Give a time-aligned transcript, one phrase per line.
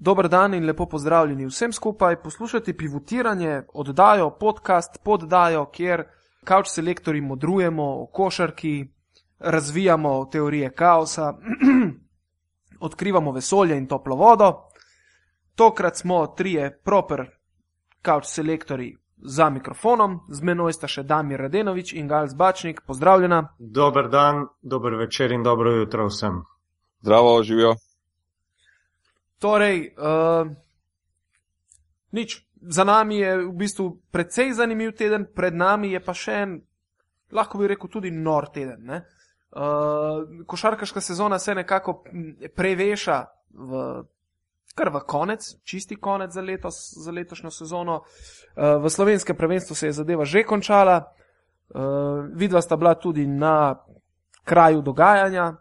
[0.00, 2.22] Dober dan in lepo pozdravljeni vsem skupaj.
[2.22, 6.04] Poslušate pivotiranje, oddajo, podcast, poddajo, kjer
[6.44, 8.86] kavč selektori modrujemo o košarki,
[9.38, 11.34] razvijamo teorije kaosa,
[12.88, 14.52] odkrivamo vesolje in toplo vodo.
[15.54, 17.26] Tokrat smo trije proper
[18.02, 22.80] kavč selektori za mikrofonom, z menoj sta še Damir Radenovič in Gal Zbačnik.
[22.86, 23.42] Pozdravljena.
[23.58, 26.40] Dober dan, dober večer in dobro jutro vsem.
[27.02, 27.76] Zdravo, živijo.
[29.40, 30.44] Torej, uh,
[32.12, 32.44] nič.
[32.60, 36.50] Za nami je v bistvu precej zanimiv teden, pred nami je pa še en,
[37.32, 38.84] lahko bi rekel, tudi nor teden.
[38.84, 42.02] Uh, košarkaška sezona se nekako
[42.52, 43.16] preveša
[43.56, 43.80] v,
[44.76, 48.02] kar v konec, čisti konec za, letos, za letošnjo sezono.
[48.04, 51.00] Uh, v slovenskem prvenstvu se je zadeva že končala,
[52.34, 53.78] vidva sta bila tudi na
[54.44, 55.54] kraju dogajanja,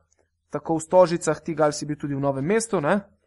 [0.49, 2.81] tako v Stožicah, ti gal si bil tudi v novem mestu.
[2.81, 3.18] Ne?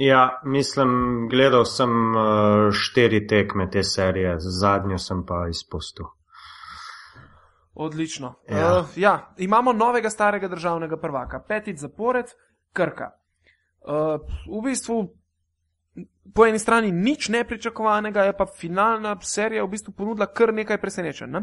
[0.00, 6.06] Ja, mislim, gledal sem uh, štiri tekme te serije, zadnjo sem pa izpustil.
[7.74, 8.34] Odlično.
[8.48, 8.78] Ja.
[8.78, 12.26] Uh, ja, imamo novega starega državnega prvaka, petič zapored,
[12.72, 13.10] Krka.
[13.80, 15.00] Uh, v bistvu,
[16.34, 21.30] po eni strani nič nepričakovanega, je pa finalna serija v bistvu ponudila kar nekaj presenečenj.
[21.30, 21.42] Ne?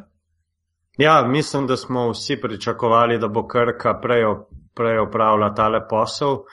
[0.98, 4.24] Ja, mislim, da smo vsi pričakovali, da bo Krka prej,
[4.76, 6.46] prej opravila tale posel,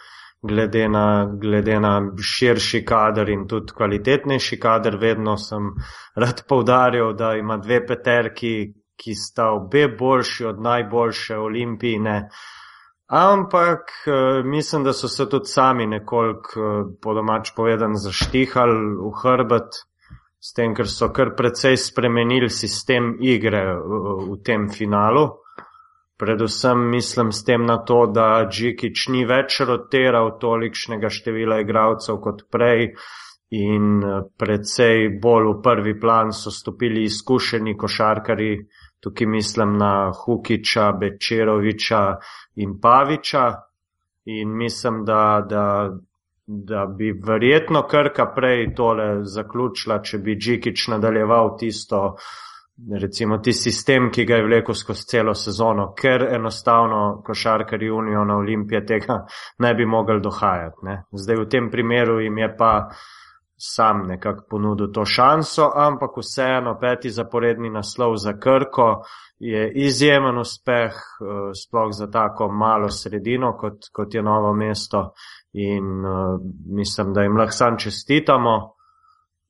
[0.42, 4.96] glede na, glede na širši kader in tudi kvalitetnejši kader.
[5.00, 5.74] Vedno sem
[6.14, 12.28] rad povdarjal, da ima dve peterki, ki sta obe boljši od najboljše olimpijine.
[13.12, 13.80] Ampak
[14.44, 19.82] mislim, da so se tudi sami nekoliko, po domač povedan, zaštihali v hrbet,
[20.42, 24.00] s tem, ker so kar precej spremenili sistem igre v,
[24.32, 25.28] v tem finalu.
[26.22, 32.44] Predvsem mislim s tem na to, da Džikič ni več rotiral tolikšnega števila igralcev kot
[32.46, 32.92] prej
[33.58, 34.04] in
[34.38, 38.52] precej bolj v prvi plan so stopili izkušeni košarkari,
[39.02, 42.04] tukaj mislim na Hukiča, Bečeroviča
[42.62, 43.44] in Paviča
[44.24, 45.66] in mislim, da, da,
[46.46, 52.04] da bi verjetno Krka prej tole zaključila, če bi Džikič nadaljeval tisto,
[53.00, 58.36] recimo ti sistem, ki ga je vlekel skozi celo sezono, ker enostavno košarkari Unijo na
[58.36, 59.24] Olimpije tega
[59.58, 60.76] ne bi mogli dohajati.
[60.82, 61.02] Ne.
[61.12, 62.72] Zdaj v tem primeru jim je pa
[63.62, 69.04] sam nekako ponudil to šanso, ampak vseeno peti zaporedni naslov za Krko
[69.38, 70.92] je izjemen uspeh,
[71.62, 75.12] sploh za tako malo sredino, kot, kot je novo mesto
[75.52, 78.74] in uh, mislim, da jim lahko sam čestitamo.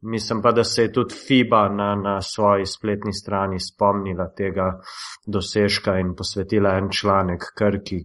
[0.03, 4.81] Mislim pa, da se je tudi FIBA na, na svoji spletni strani spomnila tega
[5.27, 8.01] dosežka in posvetila en članek Krki.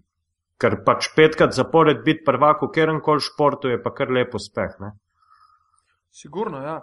[0.62, 4.78] Ker pač petkrat zapored biti prvak v kjerem koli športu je pa kar lep uspeh.
[4.80, 4.92] Ne?
[6.14, 6.78] Sigurno, ja.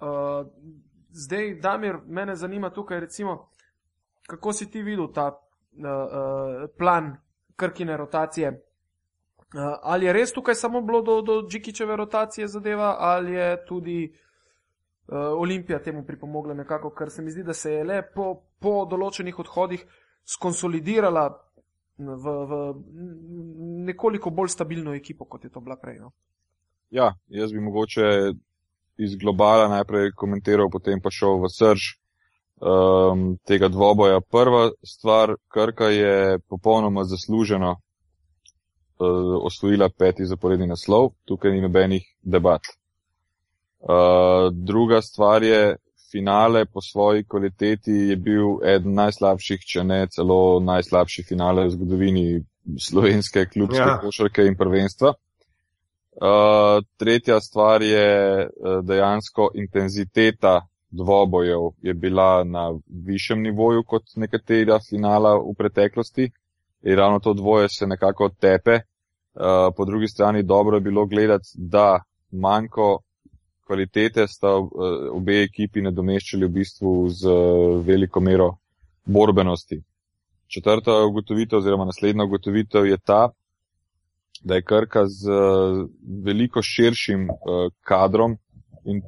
[0.00, 0.44] Uh,
[1.10, 3.50] zdaj, Damir, mene zanima tukaj, recimo,
[4.28, 5.40] kako si ti videl ta uh,
[5.88, 7.14] uh, plan
[7.56, 8.52] krkine rotacije.
[8.52, 14.00] Uh, ali je res tukaj samo bilo do, do Džikičeve rotacije zadeva, ali je tudi
[14.12, 14.27] uh,
[15.08, 19.38] Olimpija temu pripomogla nekako, ker se mi zdi, da se je le po, po določenih
[19.40, 19.84] odhodih
[20.28, 21.28] skonsolidirala
[21.98, 22.58] v, v
[23.88, 25.98] nekoliko bolj stabilno ekipo, kot je to bila prej.
[26.02, 26.12] No?
[26.90, 28.34] Ja, jaz bi mogoče
[28.98, 31.88] iz globala najprej komentiral, potem pa šel v srž
[32.60, 34.20] um, tega dvoboja.
[34.20, 42.60] Prva stvar, Krka je popolnoma zasluženo uh, osvojila peti zaporedni naslov, tukaj ni nobenih debat.
[43.78, 45.76] Uh, druga stvar je,
[46.12, 52.24] finale po svoji kvaliteti je bil eden najslabših, če ne celo najslabši finale v zgodovini
[52.80, 53.98] slovenske klubske ja.
[54.02, 55.12] košarke in prvenstva.
[56.18, 60.60] Uh, tretja stvar je uh, dejansko intenziteta
[60.90, 62.72] dvobojev je bila na
[63.06, 66.30] višjem nivoju kot nekatera finala v preteklosti
[66.82, 68.74] in ravno to dvoje se nekako tepe.
[68.74, 72.98] Uh, po drugi strani dobro je bilo gledati, da manjko
[73.68, 74.70] kvalitete sta uh,
[75.12, 78.48] obe ekipi nadomeščali v bistvu z uh, veliko mero
[79.04, 79.82] borbenosti.
[80.48, 83.28] Četrta ugotovitev oziroma naslednja ugotovitev je ta,
[84.40, 85.34] da je Krka z
[86.24, 87.26] veliko širšim
[87.84, 88.36] kadrom
[88.84, 89.02] in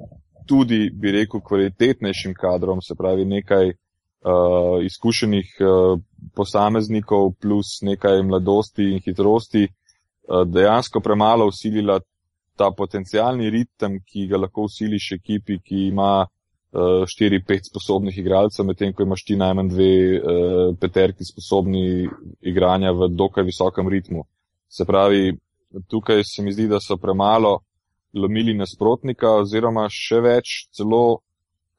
[0.50, 6.00] tudi, bi rekel, kvalitetnejšim kadrom, se pravi nekaj uh, izkušenih uh,
[6.34, 12.00] posameznikov plus nekaj mladosti in hitrosti, uh, dejansko premalo usilila
[12.60, 18.92] ta potencijalni ritem, ki ga lahko usiliš ekipi, ki ima uh, 4-5 sposobnih igralcev, medtem
[18.92, 22.04] ko imaš ti najmanj dve uh, peterki sposobni
[22.52, 24.26] igranja v dokaj visokem ritmu.
[24.68, 25.32] Se pravi,
[25.88, 27.58] tukaj se mi zdi, da so premalo
[28.14, 31.20] lomili nasprotnika, oziroma še več, celo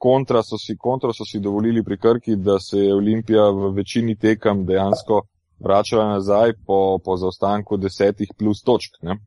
[0.02, 4.16] kontra so si, kontra so si dovolili pri Krki, da se je Olimpija v večini
[4.18, 5.22] tekem dejansko
[5.62, 8.98] vračala nazaj po, po zaostanku desetih plus točk.
[9.06, 9.20] Ne?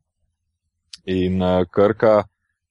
[1.05, 2.23] In uh, Krka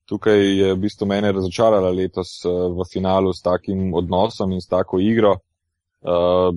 [0.06, 4.68] tukaj je v bistvu mene razočarala letos uh, v finalu s takim odnosom in s
[4.68, 5.38] tako igro.
[6.02, 6.56] Uh,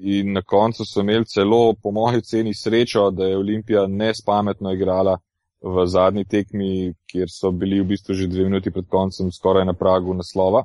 [0.00, 5.18] in na koncu so imeli celo, po moji ceni, srečo, da je Olimpija nespametno igrala
[5.60, 9.74] v zadnji tekmi, kjer so bili v bistvu že dve minuti pred koncem skoraj na
[9.74, 10.64] pragu naslova.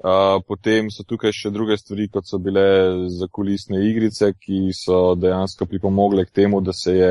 [0.00, 2.64] Uh, potem so tukaj še druge stvari, kot so bile
[3.12, 7.10] zakulisne igrice, ki so dejansko pripomogle k temu, da se je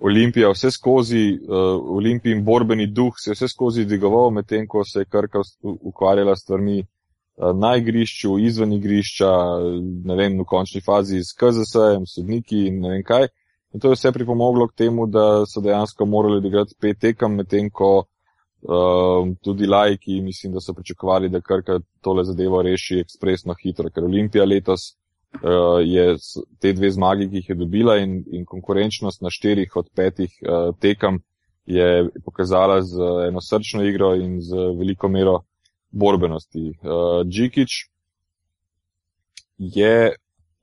[0.00, 1.56] Olimpija vse skozi, uh,
[1.96, 6.42] Olimpijin borbeni duh se je vse skozi dvigoval, medtem ko se je Krka ukvarjala s
[6.42, 9.32] stvarmi uh, na igrišču, izven igrišča,
[10.04, 13.28] ne vem, v končni fazi s KZS-em, sodniki in ne vem kaj.
[13.74, 17.68] In to je vse pripomoglo k temu, da so dejansko morali odigrati pet tekem, medtem
[17.70, 23.92] ko uh, tudi lajki, mislim, da so pričakovali, da Krka tole zadevo reši ekspresno hitro,
[23.92, 24.94] ker Olimpija letos
[25.34, 26.16] uh, je
[26.60, 30.74] te dve zmagi, ki jih je dobila in, in konkurenčnost na štirih od petih uh,
[30.80, 31.22] tekem
[31.66, 32.96] je pokazala z
[33.28, 35.40] eno srčno igro in z veliko mero
[35.90, 36.74] borbenosti.
[36.82, 37.86] Uh, Džikič
[39.58, 40.14] je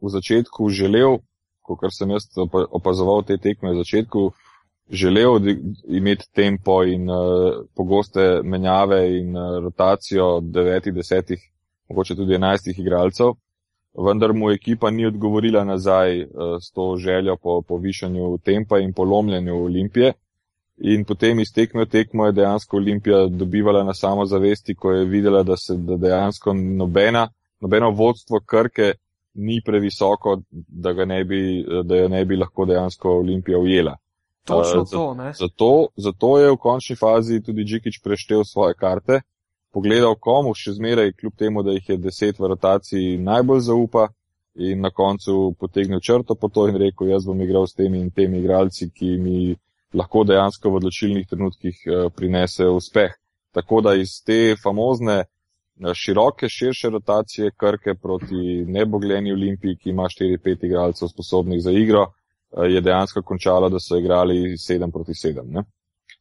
[0.02, 1.20] v začetku želel,
[1.62, 2.28] kot sem jaz
[2.70, 4.32] opazoval te tekme v začetku,
[4.90, 5.40] želel
[5.88, 11.42] imeti tempo in uh, pogoste menjave in uh, rotacijo devetih, desetih,
[11.90, 13.36] mogoče tudi enajstih igralcev,
[13.98, 16.30] vendar mu ekipa ni odgovorila nazaj uh,
[16.62, 20.14] s to željo po povišanju tempa in polomljenju Olimpije.
[20.78, 25.44] In potem iz tekme v tekmo je dejansko Olimpija dobivala na samozavesti, ko je videla,
[25.44, 27.30] da se da dejansko nobena,
[27.60, 28.94] nobeno vodstvo Krke
[29.34, 33.96] ni previsoko, da, ne bi, da jo ne bi lahko dejansko Olimpija ujela.
[34.44, 35.34] Točno uh, to, ne?
[35.34, 39.22] Zato, zato je v končni fazi tudi Džikič preštel svoje karte,
[39.78, 44.08] pogledal komu še zmeraj, kljub temu, da jih je deset v rotaciji, najbolj zaupa
[44.58, 48.10] in na koncu potegnil črto po to in rekel, jaz bom igral s temi in
[48.12, 49.56] temi igralci, ki mi
[49.94, 53.14] lahko dejansko v odločilnih trenutkih uh, prinesejo uspeh.
[53.54, 55.24] Tako da iz te famozne
[55.94, 62.08] široke, širše rotacije Krke proti nebogljeni Olimpiji, ki ima 4-5 igralcev sposobnih za igro,
[62.52, 65.64] Eh, je dejansko končalo, da so igrali 7 proti 7, ne?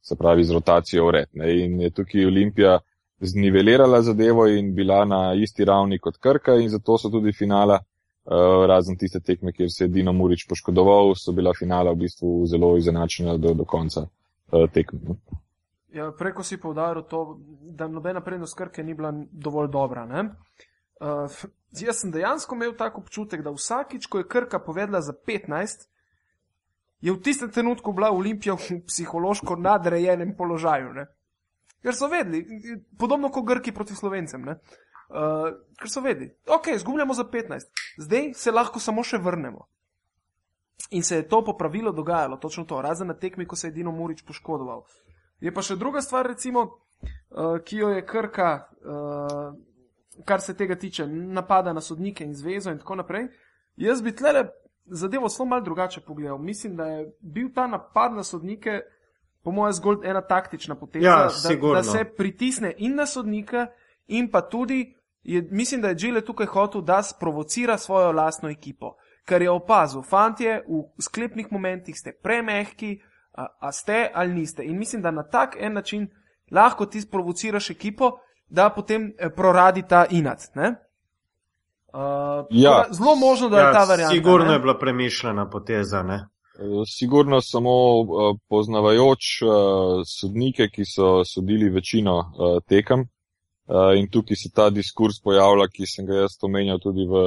[0.03, 1.29] se pravi z rotacijo v red.
[1.33, 1.65] Ne?
[1.65, 2.79] In je tukaj Olimpija
[3.21, 7.79] znivelirala zadevo in bila na isti ravni kot Krka in zato so tudi finala,
[8.25, 12.47] uh, razen tiste tekme, kjer se je Dino Murič poškodoval, so bila finala v bistvu
[12.47, 15.01] zelo izenačena do, do konca uh, tekme.
[15.09, 15.41] Ne?
[15.97, 17.39] Ja, preko si povdaril to,
[17.73, 20.05] da nobena prednost Krke ni bila dovolj dobra.
[21.01, 21.33] Uh,
[21.73, 25.89] jaz sem dejansko imel tako občutek, da vsakič, ko je Krka povedala za 15,
[27.01, 30.93] je v tistem trenutku bila Olimpija v psihološko nadrejenem položaju.
[30.93, 31.07] Ne?
[31.87, 32.43] Ker so vedeli,
[32.99, 34.57] podobno kot Grki proti Slovencem, uh,
[35.79, 39.69] ker so vedeli, ok, zgubljamo za 15, zdaj se lahko samo še vrnemo.
[40.99, 43.77] In se je to po pravilu dogajalo, točno to, razen na tekmi, ko se je
[43.79, 44.83] Dino Murič poškodoval.
[45.41, 48.51] Je pa še druga stvar, recimo, uh, ki jo je Krka,
[48.83, 49.55] uh,
[50.27, 53.31] kar se tega tiče, napada na sodnike in zvezo in tako naprej.
[53.79, 54.49] Jaz bi tlele
[54.91, 56.39] zadevo zelo malo drugače pogledal.
[56.39, 58.81] Mislim, da je bil ta napad na sodnike,
[59.47, 63.67] po mojem, zgolj ena taktična poteza, ja, da, da se pritisne in na sodnika,
[64.07, 68.97] in pa tudi, je, mislim, da je Džile tukaj hotel, da sprovocira svojo lastno ekipo.
[69.25, 72.99] Ker je opazil, fantje, v sklepnih momentih ste premehki,
[73.33, 74.65] a, a ste ali niste.
[74.65, 76.09] In mislim, da na tak en način
[76.51, 80.51] lahko ti sprovociraš ekipo, da potem eh, proradi ta inat.
[80.55, 80.75] Ne?
[81.95, 82.85] Uh, ja.
[82.91, 84.15] Zelo možno, da je ja, ta varianta.
[84.15, 84.53] Sigurno ne?
[84.53, 86.03] je bila premišljena poteza.
[86.03, 86.27] Ne?
[86.57, 89.51] Uh, sigurno samo uh, poznavajoč uh,
[90.07, 92.23] sodnike, ki so sodili večino
[92.69, 93.07] tekem.
[93.99, 97.23] In tukaj se ta diskurs pojavlja, ki sem ga jaz omenjal tudi v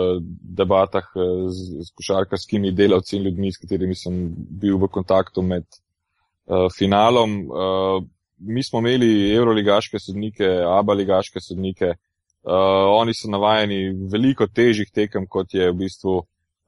[0.56, 1.10] debatah
[1.52, 4.22] z, z košarkarskimi delavci in ljudmi, s katerimi sem
[4.62, 7.34] bil v kontaktu med uh, finalom.
[7.44, 7.98] Uh,
[8.40, 10.48] mi smo imeli euroligaške sodnike,
[10.80, 11.98] abaligaške sodnike,
[12.44, 12.54] Uh,
[12.96, 16.14] oni so navajeni veliko težjih tekem, kot je v bistvu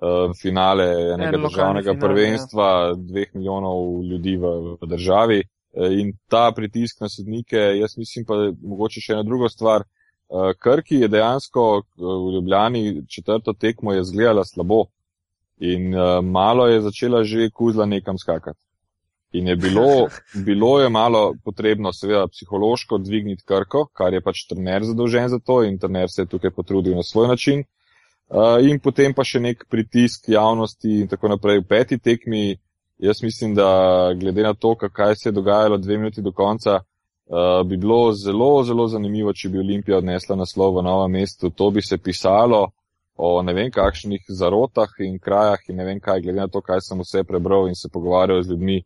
[0.01, 2.93] uh, finale enega en državnega finale, prvenstva, ja.
[2.97, 5.41] dveh milijonov ljudi v, v državi.
[5.41, 9.85] Uh, in ta pritisk na sodnike, jaz mislim pa mogoče še ena druga stvar.
[10.31, 11.67] Uh, Krki je dejansko
[11.99, 14.85] v Ljubljani četrto tekmo je zgledala slabo
[15.61, 15.93] in
[16.25, 18.59] malo je začela že kuzla nekam skakati.
[19.37, 20.07] In je bilo,
[20.47, 25.61] bilo je malo potrebno, seveda, psihološko dvigniti krko, kar je pač trener zadolžen za to
[25.63, 27.61] in trener se je tukaj potrudil na svoj način.
[27.61, 27.80] Uh,
[28.63, 32.55] in potem pa še nek pritisk javnosti in tako naprej v peti tekmi.
[33.01, 36.79] Jaz mislim, da glede na to, kaj se je dogajalo dve minuti do konca,
[37.31, 41.49] Uh, bi bilo zelo, zelo zanimivo, če bi Olimpija odnesla naslov v novem mestu.
[41.55, 42.65] To bi se pisalo
[43.15, 46.81] o ne vem kakšnih zarotah in krajah in ne vem kaj, glede na to, kaj
[46.83, 48.81] sem vse prebral in se pogovarjal z ljudmi.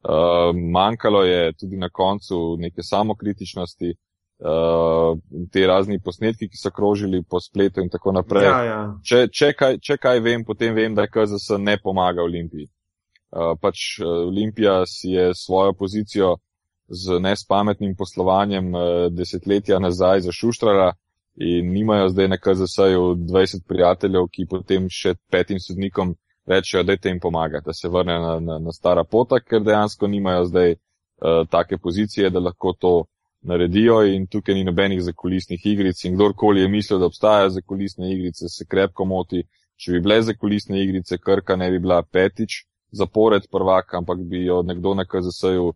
[0.00, 3.92] Uh, manjkalo je tudi na koncu neke samokritičnosti,
[4.40, 5.18] uh,
[5.52, 8.46] te razni posnetki, ki so krožili po spletu in tako naprej.
[8.48, 8.80] Ja, ja.
[9.04, 12.68] Če, če, kaj, če kaj vem, potem vem, da KZS ne pomaga Olimpiji.
[13.30, 16.36] Uh, pač uh, Olimpija si je svojo pozicijo
[16.90, 18.82] z nespametnim poslovanjem uh,
[19.14, 20.92] desetletja nazaj zašuštrala
[21.40, 26.16] in nimajo zdaj na KZS-ju 20 prijateljev, ki potem še petim sodnikom
[26.50, 30.44] rečejo, da jim pomaga, da se vrnejo na, na, na stara pota, ker dejansko nimajo
[30.50, 32.92] zdaj uh, take pozicije, da lahko to
[33.42, 38.48] naredijo in tukaj ni nobenih zakulisnih igric in kdorkoli je mislil, da obstajajo zakulisne igrice,
[38.48, 39.42] se krepko moti.
[39.76, 44.62] Če bi bile zakulisne igrice, Krka ne bi bila petič zapored prvak, ampak bi jo
[44.62, 45.74] nekdo na KZS-ju uh,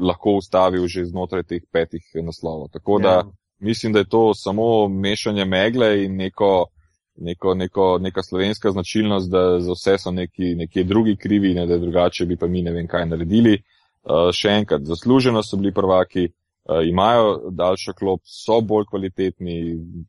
[0.00, 2.68] lahko ustavil že znotraj teh petih naslovov.
[2.72, 3.24] Tako da Ja.
[3.60, 6.66] mislim, da je to samo mešanje megle in neko,
[7.16, 11.78] neko, neko, neka slovenska značilnost, da za vse so neki, neki drugi krivi, ne da
[11.78, 13.62] drugače bi pa mi ne vem kaj naredili.
[14.02, 16.41] Uh, še enkrat, zasluženo so bili prvaki, uh,
[16.88, 19.56] imajo daljšo klop, so bolj kvalitetni,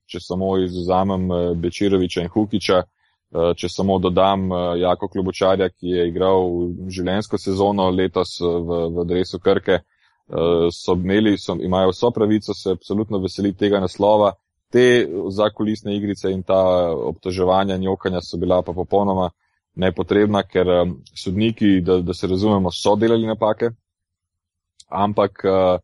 [0.05, 6.07] če samo izuzamem uh, Bečiroviča in Hukiča, uh, če samo dodam Jako Klubočarja, ki je
[6.07, 6.49] igral
[6.89, 9.79] življensko sezono letos v, v dresu Krke,
[10.71, 14.31] so imeli, so, imajo vso pravico se absolutno veseliti tega naslova.
[14.71, 16.61] Te zakulisne igrice in ta
[16.95, 19.29] obtoževanja, njokanja so bila pa popolnoma
[19.75, 20.67] nepotrebna, ker
[21.17, 23.69] sodniki, da, da se razumemo, so delali napake,
[24.89, 25.79] ampak uh,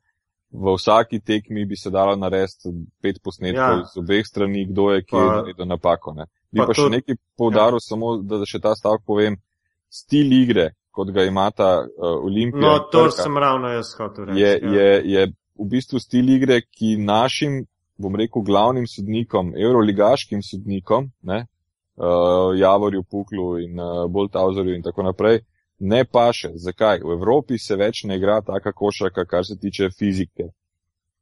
[0.52, 2.70] v vsaki tekmi bi se dalo narediti
[3.02, 3.86] pet posnetkov Ja.
[3.86, 6.14] z obeh strani, kdo je kje naredil napako.
[6.14, 6.26] Ne.
[6.52, 7.86] Bi pa pa, še tudi- nekaj poudaril, ja.
[7.86, 9.38] samo da še ta stavek povem.
[9.90, 12.62] Stil igre, kot ga imata uh, Olimpija.
[12.62, 14.40] No, to Krka, sem ravno jaz hotel reči.
[14.40, 14.70] je, ja.
[14.72, 15.22] je, je
[15.60, 17.66] v bistvu stil igre, ki našim,
[17.98, 21.46] bom rekel, glavnim sodnikom, evroligaškim sodnikom, ne,
[21.98, 25.42] uh, Javorju, Puklu in uh, Boltauzerju in tako naprej,
[25.80, 26.52] ne paše.
[26.56, 27.00] Zakaj?
[27.00, 30.50] V Evropi se več ne igra taka košarka, kar se tiče fizike.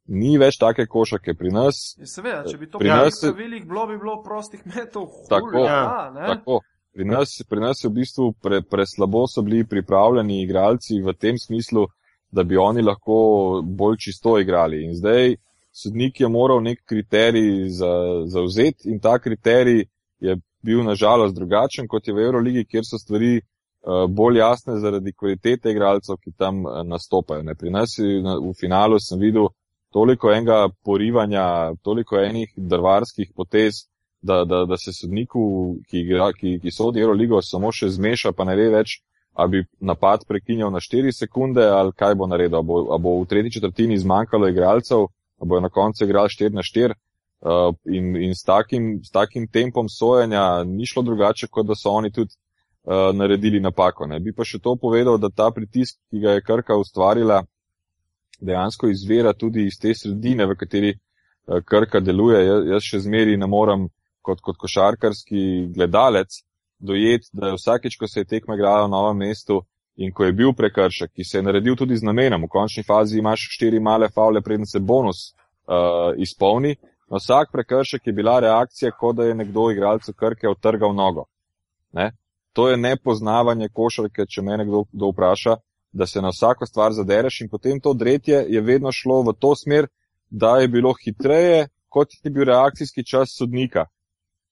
[0.08, 1.94] Ni več take košarke pri nas.
[1.98, 5.06] Ja, Seveda, če bi to Pri nas pravilih bilo, bi bilo prostih metov.
[5.06, 5.58] hul, Tako.
[5.58, 6.26] ja, ne?
[6.26, 6.60] Tako.
[6.92, 11.36] Pri nas, pri nas je v bistvu pre, preslabo so bili pripravljeni igralci v tem
[11.38, 11.86] smislu,
[12.30, 13.18] da bi oni lahko
[13.62, 14.84] bolj čisto igrali.
[14.84, 15.36] In zdaj
[15.72, 19.84] sodnik je moral nek kriterij za- zauzeti in ta kriterij
[20.20, 23.40] je bil nažalost drugačen kot je v Euroligi, kjer so stvari
[24.08, 27.42] bolj jasne zaradi kvalitete igralcev, ki tam eh, nastopajo.
[27.42, 27.54] Ne.
[27.54, 29.48] Pri nas v finalu sem videl
[29.92, 33.86] toliko enega porivanja, toliko enih drvarskih potez,
[34.20, 38.44] da, da, da se sodniku, ki, igra, ki, ki sodi Euroligo, samo še zmeša, pa
[38.44, 38.98] ne ve več,
[39.38, 42.58] a bi napad prekinjal na 4 sekunde ali kaj bo naredil.
[42.58, 45.06] A bo, a bo v tretji četrtini zmanjkalo igralcev,
[45.38, 46.98] a bo na koncu igral 4 na 4.
[47.38, 51.92] Uh, in in s, takim, s takim tempom sojenja ni šlo drugače, kot da so
[51.94, 52.34] oni tudi
[52.88, 54.06] uh, naredili napako.
[54.06, 54.20] Ne.
[54.20, 57.42] Bi pa še to povedal, da ta pritisk, ki ga je Krka ustvarila,
[58.40, 62.40] dejansko izvira tudi iz te sredine, v kateri uh, Krka deluje.
[62.46, 63.88] Jaz, jaz še zmeri ne morem
[64.24, 66.40] kot, kot košarkarski gledalec
[66.78, 69.62] dojeti, da je vsakeč, ko se je tekma igrala na novem mestu
[69.98, 73.18] in ko je bil prekršek, ki se je naredil tudi z namenom, v končni fazi
[73.18, 75.32] imaš štiri male faule, preden se bonus
[75.66, 76.76] uh, izpolni.
[77.10, 81.24] Na vsak prekršek je bila reakcija, kot da je nekdo igralcu Krke otrgal nogo.
[81.92, 82.12] Ne?
[82.58, 85.52] To je nepoznavanje košarke, če me nekdo kdo vpraša,
[85.92, 89.52] da se na vsako stvar zadereš in potem to dretje je vedno šlo v to
[89.54, 89.86] smer,
[90.30, 93.86] da je bilo hitreje, kot je bil reakcijski čas sodnika.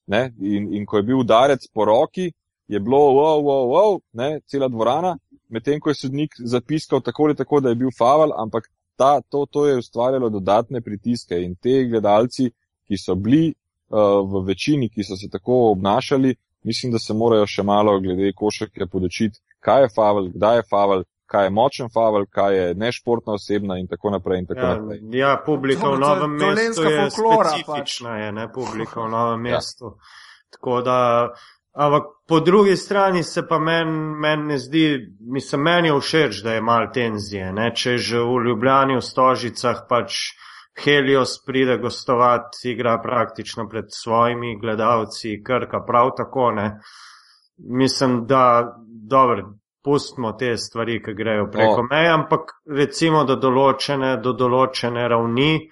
[0.06, 0.30] Ne?
[0.38, 2.30] In, in ko je bil udarec po roki,
[2.68, 5.16] je bilo wow, wow, wow, ne, cela dvorana,
[5.48, 9.48] medtem ko je sodnik zapiskal tako ali tako, da je bil faval, ampak ta, to,
[9.50, 12.52] to je ustvarjalo dodatne pritiske in te gledalci,
[12.86, 16.36] ki so bili uh, v večini, ki so se tako obnašali,
[16.66, 21.02] mislim, da se morajo še malo glede košarke podočiti, kaj je faval, kdaj je faval,
[21.26, 24.38] kaj je močen faval, kaj je nešportna osebna in tako naprej.
[24.38, 25.00] In tako Ja, naprej.
[25.12, 29.08] ja, publika To- v to je novem mestu je folklora, specifična, je, ne, publika v
[29.10, 29.52] novem Ja.
[29.52, 29.96] mestu.
[30.50, 30.98] Tako da,
[31.74, 34.84] ampak po drugi strani se pa meni men ne zdi,
[35.22, 39.82] mislim, meni je všeč, da je malo tenzije, ne, če že v Ljubljani, v Stožicah
[39.88, 40.12] pač
[40.84, 46.80] Helios pride gostovati, igra praktično pred svojimi gledalci, Krka prav tako, ne.
[47.56, 48.76] Mislim, da,
[49.08, 49.54] dobro,
[49.84, 51.88] pustimo te stvari, ki grejo preko No.
[51.90, 52.40] meje, ampak
[52.76, 55.68] recimo do določene, do določene ravni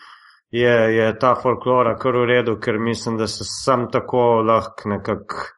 [0.54, 5.49] je, je ta folklora kar v redu, ker mislim, da se sam tako lahko nekako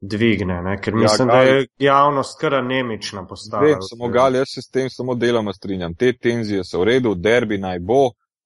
[0.00, 0.76] dvigne, ne?
[0.84, 3.78] ker mislim, ja, da je javnost kar anemična postala.
[3.80, 5.96] Samo gal, jaz se s tem samo deloma strinjam.
[5.96, 8.02] Te tenzije so v redu, derbi naj bo,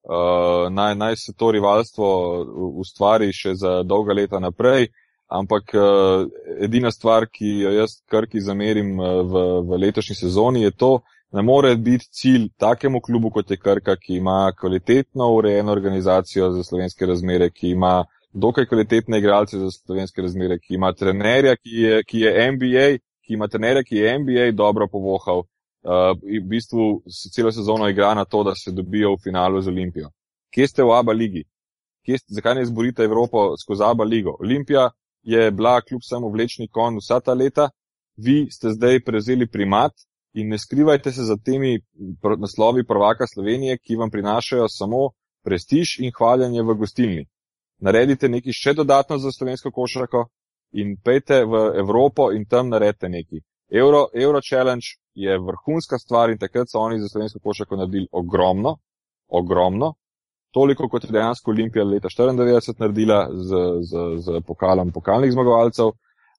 [0.08, 2.08] uh, naj, naj se to rivalstvo
[2.80, 4.88] ustvari še za dolga leta naprej.
[5.28, 6.24] Ampak uh,
[6.64, 10.92] edina stvar, ki jo jaz krki zamerim uh, v, v letošnji sezoni, je to,
[11.32, 16.64] ne more biti cilj takemu klubu kot je Krka, ki ima kvalitetno urejeno organizacijo za
[16.64, 22.02] slovenske razmere, ki ima dokaj kvalitetne igralce za slovenske razmere, ki ima trenerja, ki je,
[22.04, 22.88] ki je NBA,
[23.26, 25.42] ki ima trenerja, ki je NBA dobro povohal.
[25.88, 29.68] Uh, v bistvu se celo sezono igra na to, da se dobijo v finalu z
[29.68, 30.10] Olimpijo.
[30.54, 31.44] Kje ste v ABA ligi?
[32.04, 34.36] Ste, zakaj ne izborite Evropo skozi ABA ligo?
[34.40, 34.90] Olimpija
[35.22, 37.70] je bila kljub samo vlečni kon vsa ta leta,
[38.16, 39.92] vi ste zdaj prevzeli primat
[40.34, 41.80] in ne skrivajte se za temi
[42.38, 45.10] naslovi prvaka Slovenije, ki vam prinašajo samo
[45.44, 47.24] prestiž in hvaljanje v gostilni
[47.78, 50.26] naredite nekaj še dodatno za slovensko košarko
[50.72, 53.40] in pejte v Evropo in tam naredite nekaj.
[53.70, 54.86] Euro, Euro Challenge
[55.18, 58.76] je vrhunska stvar in takrat so oni za slovensko košarko naredili ogromno,
[59.28, 59.94] ogromno,
[60.54, 65.90] toliko kot je dejansko Olimpija leta 1994 naredila z, z, z pokalom pokalnih zmagovalcev,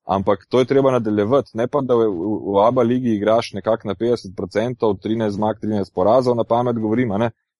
[0.07, 3.88] ampak to je treba nadaljevati, ne pa da v, v, v ABA ligi igraš nekako
[3.88, 7.12] na 50%, 13 zmag, 13 porazov, na pamet govorim,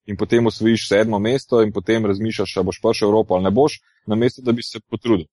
[0.06, 3.52] in potem osvojiš sedmo mesto in potem razmišljaš, če boš prišel v Evropo ali ne
[3.52, 5.28] boš, namesto da bi se potrudil.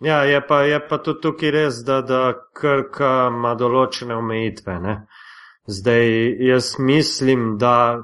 [0.00, 2.20] Ja, je pa, je pa tudi tukaj res, da, da
[2.54, 4.76] krka ima določene omejitve.
[4.84, 4.94] Ne?
[5.68, 8.02] Zdaj, jaz mislim, da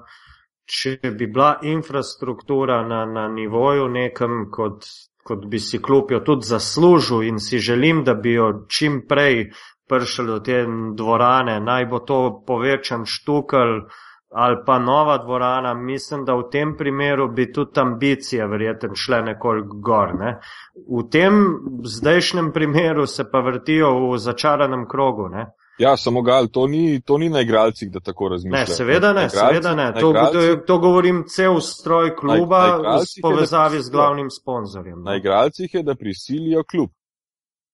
[0.69, 4.85] če bi bila infrastruktura na, na nivoju nekem, kot,
[5.25, 5.81] kot bi si
[6.11, 9.51] jo tudi zaslužil in si želim, da bi jo čim prej
[9.89, 10.67] prišel do te
[10.97, 13.89] dvorane, naj bo to povečan štukal,
[14.35, 19.77] ali pa nova dvorana, mislim, da v tem primeru bi tudi ambicije verjetno šle nekoliko
[19.81, 20.15] gor.
[20.19, 20.39] Ne?
[20.75, 21.45] V tem
[21.85, 25.29] zdajšnjem primeru se pa vrtijo v začaranem krogu.
[25.29, 25.53] Ne?
[25.79, 28.67] Ja, samo gal, to ni, to ni na igralcih, da tako razmišljajo.
[28.69, 29.87] Ne, seveda ne, igralci, seveda ne.
[30.01, 35.03] To, to, to govorim cel stroj kluba v povezavi z glavnim sponzorjem.
[35.03, 36.91] Na igralcih je, da prisilijo klub.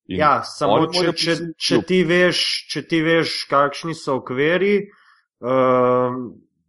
[0.08, 4.78] In ja, samo če, če, če, ti veš, če ti veš, kakšni so okveri,
[5.44, 6.16] uh,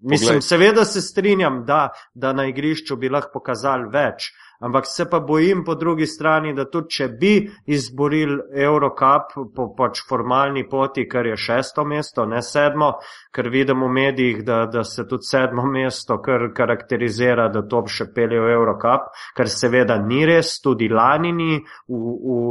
[0.02, 0.42] Mislim, Poglej.
[0.42, 5.64] seveda se strinjam, da, da na igrišču bi lahko pokazali več, ampak se pa bojim
[5.66, 7.34] po drugi strani, da tudi če bi
[7.66, 12.92] izborili Eurocup po pač formalni poti, kar je šesto mesto, ne sedmo,
[13.34, 18.12] ker vidim v medijih, da, da se tudi sedmo mesto kar karakterizira, da to še
[18.14, 22.02] pelje v Eurocup, kar seveda ni res, tudi lani ni v,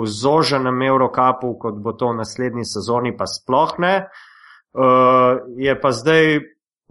[0.02, 3.94] v zoženem Eurocupu, kot bo to v naslednji sezoni, pa sploh ne.
[4.70, 6.38] Uh, je pa zdaj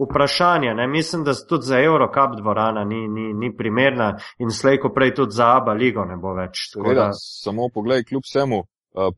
[0.04, 0.74] vprašanje.
[0.74, 0.86] Ne?
[0.88, 5.56] Mislim, da tudi za Eurocap dvorana ni, ni, ni primerna in slejko prej tudi za
[5.56, 6.66] Abba ligo ne bo več.
[6.72, 7.16] Seveda, da...
[7.44, 8.62] Samo poglej, kljub vsemu.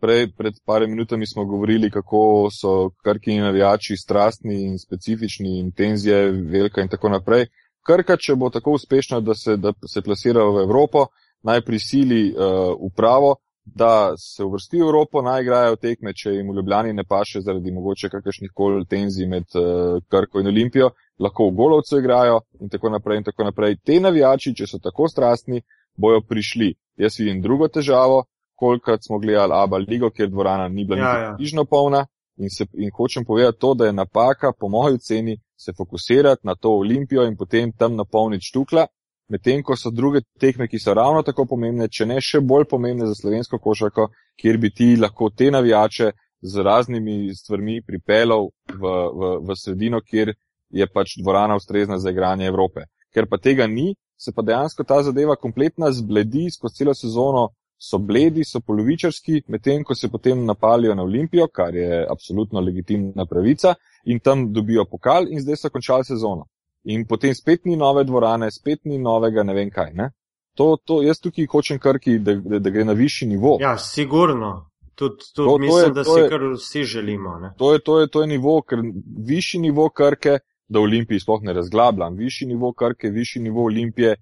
[0.00, 6.82] Prej, pred par minutami smo govorili, kako so krki navijači strastni in specifični, intenzije velika
[6.82, 7.46] in tako naprej.
[7.86, 11.06] Krka, če bo tako uspešna, da se, da se plasira v Evropo,
[11.42, 16.56] naj prisili uh, upravo, da se uvrsti v Evropo, naj igrajo tekme, če jim v
[16.56, 21.54] Ljubljani ne paše zaradi mogoče kakršnih koli tenzij med uh, Krko in Olimpijo, lahko v
[21.56, 23.76] Golovcu igrajo in tako naprej in tako naprej.
[23.84, 25.62] Te navijači, če so tako strastni,
[25.96, 26.72] bojo prišli.
[26.98, 28.24] Jaz vidim drugo težavo,
[28.58, 31.36] kolikrat smo gledali Abba Ligo, kjer dvorana ni bila ja, ja.
[31.38, 35.72] nižno polna in, se, in hočem povedati to, da je napaka, po moji ceni, se
[35.78, 38.86] fokusirati na to Olimpijo in potem tam napolniti štukla,
[39.28, 43.06] medtem ko so druge tekme, ki so ravno tako pomembne, če ne še bolj pomembne
[43.06, 44.08] za slovensko košarko,
[44.40, 50.34] kjer bi ti lahko te navijače z raznimi stvarmi pripeljal v, v, v sredino, kjer
[50.72, 52.88] je pač dvorana ustrezna za igranje Evrope.
[53.12, 57.50] Ker pa tega ni, se pa dejansko ta zadeva kompletna zbledi skozi celo sezono,
[57.82, 63.26] so bledi, so polovičarski, medtem ko se potem napalijo na Olimpijo, kar je absolutno legitimna
[63.26, 63.74] pravica,
[64.06, 66.46] in tam dobijo pokal in zdaj so končali sezono
[66.84, 69.92] in potem spet ni nove dvorane, spet ni novega ne vem kaj.
[69.94, 70.10] Ne?
[70.56, 73.56] To, to jaz tukaj hočem krki, da, da, da gre na višji nivo.
[73.60, 74.68] Ja, sigurno.
[74.94, 77.30] Tudi tud to, mislim, to je, da si je, kar vsi želimo.
[77.58, 78.78] To je, to, je, to je nivo, ker
[79.26, 84.16] višji nivo krke, da Olimpiji sploh ne razglabljam, višji nivo krke, višji nivo Olimpije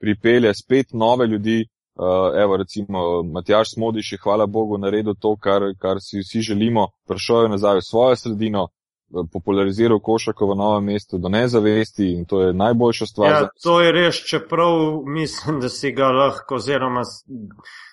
[0.00, 1.66] pripelje spet nove ljudi.
[2.00, 2.06] Uh,
[2.42, 7.42] evo, recimo, Matjaš Smodiš je, hvala Bogu, naredil to, kar, kar si vsi želimo, prišel
[7.42, 8.68] je nazaj v svojo sredino,
[9.32, 13.30] populariziral košarko v novem mestu do nezavesti in to je najboljša stvar.
[13.30, 17.02] Ja, to je res, čeprav mislim, da si ga lahko oziroma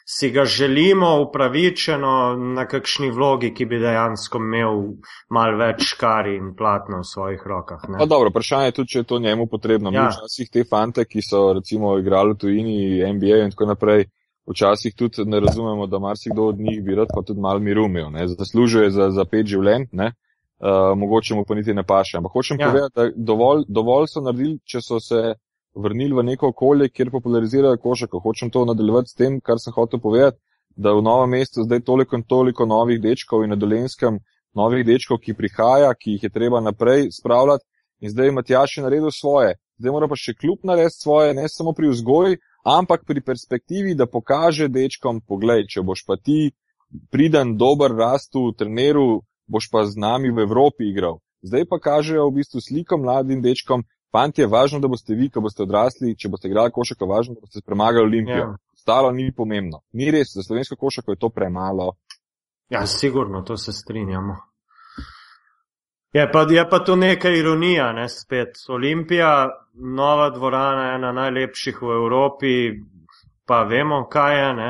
[0.10, 4.78] si ga želimo upravičeno na kakšni vlogi, ki bi dejansko imel
[5.30, 7.82] mal več škari in platno v svojih rokah.
[8.00, 9.92] Pa dobro, vprašanje je tudi, če je to njemu potrebno.
[9.92, 10.06] Ja.
[10.06, 12.78] Mi včasih te fante, ki so recimo igrali v tujini,
[13.18, 14.06] NBA in tako naprej,
[14.48, 18.08] včasih tudi ne razumemo, da marsikdo od njih bi rad pa tudi mal miru imel,
[18.12, 20.14] ne, zaslužuje za, za pet življenj, ne,
[20.60, 22.18] uh, mogoče mu pa niti ne paše.
[22.18, 22.70] Ampak hočem ja.
[22.70, 25.36] povedati, da dovolj, dovolj so naredili, če so se
[25.76, 28.22] vrnili v neko okolje, kjer popularizirajo košarko.
[28.24, 30.38] Hočem to nadaljevati s tem, kar sem hotel povedati,
[30.76, 34.20] da v novem mestu zdaj toliko in toliko novih dečkov in na dolenskem
[34.54, 37.66] novih dečkov, ki prihaja, ki jih je treba naprej spravljati
[38.02, 39.56] in zdaj Matjaš je naredil svoje.
[39.78, 44.06] Zdaj mora pa še kljub narediti svoje, ne samo pri vzgoji, ampak pri perspektivi, da
[44.06, 46.52] pokaže dečkom, poglej, če boš pa ti
[47.12, 51.20] priden, dober, rastu, treneru, boš pa z nami v Evropi igral.
[51.42, 55.42] Zdaj pa kažejo v bistvu sliko mladim dečkom, fanti je važno, da boste vi, ko
[55.42, 58.44] boste odrasli, če boste igrali košarko, važno, da boste premagali Olimpijo.
[58.44, 58.58] Yeah.
[58.58, 58.82] Ja.
[58.88, 59.82] Stalo ni pomembno.
[59.94, 61.94] Ni res, za slovensko košarko je to premalo.
[62.70, 64.36] Ja, sigurno, to se strinjamo.
[66.14, 68.56] Je pa, je pa to neka ironija, ne spet.
[68.70, 72.54] Olimpija, nova dvorana, ena najlepših v Evropi,
[73.46, 74.54] pa vemo, kaj je.
[74.54, 74.70] Ne?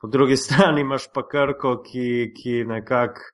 [0.00, 3.30] Po drugi strani imaš pa Krko, ki, ki nekako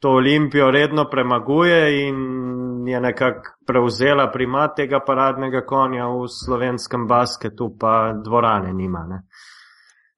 [0.00, 7.70] to Olimpijo redno premaguje in je nekako prevzela primat tega paradnega konja v slovenskem basketu,
[7.80, 9.06] pa dvorane nima.
[9.08, 9.22] Ne?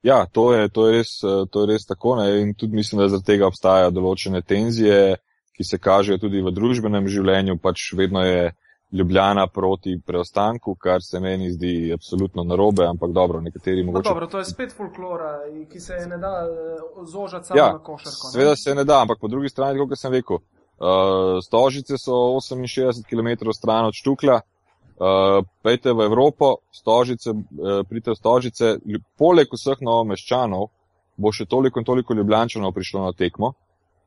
[0.02, 1.12] Ja, to je, to, je res,
[1.50, 2.40] to je res tako ne?
[2.40, 5.16] in tudi mislim, da zaradi tega obstajajo določene tenzije
[5.56, 8.52] ki se kažejo tudi v družbenem življenju, pač vedno je
[8.98, 14.08] ljubljena proti preostanku, kar se meni zdi absolutno narobe, ampak dobro, nekateri no, mogoče.
[14.08, 15.38] Dobro, to je spet folklora,
[15.72, 16.82] ki se ne da eh,
[17.12, 18.30] zožati samo ja, na košarko.
[18.32, 23.04] Seveda se ne da, ampak po drugi strani, kot sem rekel, uh, stožice so 68
[23.10, 24.40] km stran od Štukla.
[24.96, 28.76] Uh, pejte v Evropo, stožice, uh, pridite v stožice,
[29.20, 30.70] poleg vseh novomeščanov
[31.16, 33.52] bo še toliko in toliko ljubljančanov prišlo na tekmo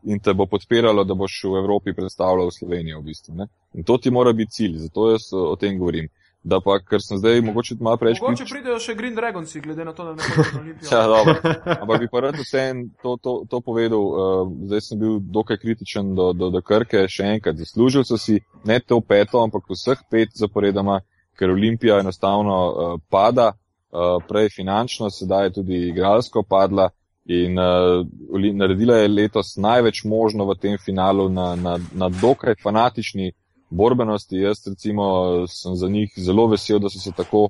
[0.04, 3.00] in te bo podpiralo, da boš v Evropi predstavljal Slovenijo.
[3.00, 3.48] V bistvu, ne?
[3.74, 6.10] in to ti mora biti cilj, zato jaz o tem govorim.
[6.44, 8.22] Da pa, ker sem zdaj mogoče malo preveč.
[8.22, 8.52] Mogoče krič...
[8.54, 10.88] pridejo še Green Dragons, glede na to, da ne bodo na Olimpiji.
[10.94, 11.34] ja, dobro.
[11.82, 14.06] Ampak bi pa rad vsem to, to, to povedal.
[14.08, 17.60] Uh, zdaj sem bil dokaj kritičen do, do, do Krke, še enkrat.
[17.60, 21.02] Zaslužil so si ne to peto, ampak vseh pet zaporedama,
[21.36, 23.52] ker Olimpija enostavno uh, pada,
[23.92, 26.88] uh, prej finančno, sedaj je tudi igralsko padla.
[27.30, 28.08] In uh,
[28.54, 33.32] naredila je letos največ možno v tem finalu na, na, na dokaj fanatični
[33.70, 34.40] borbenosti.
[34.42, 35.06] Jaz recimo
[35.48, 37.50] sem za njih zelo vesel, da so se tako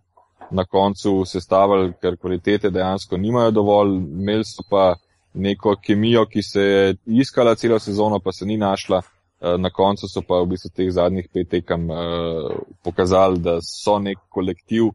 [0.52, 3.96] na koncu sestavili, ker kvalitete dejansko nimajo dovolj.
[3.96, 4.96] Imeli so pa
[5.34, 9.02] neko kemijo, ki se je iskala celo sezono, pa se ni našla.
[9.40, 12.52] Uh, na koncu so pa v bistvu teh zadnjih pet tekem uh,
[12.84, 14.92] pokazali, da so nek kolektiv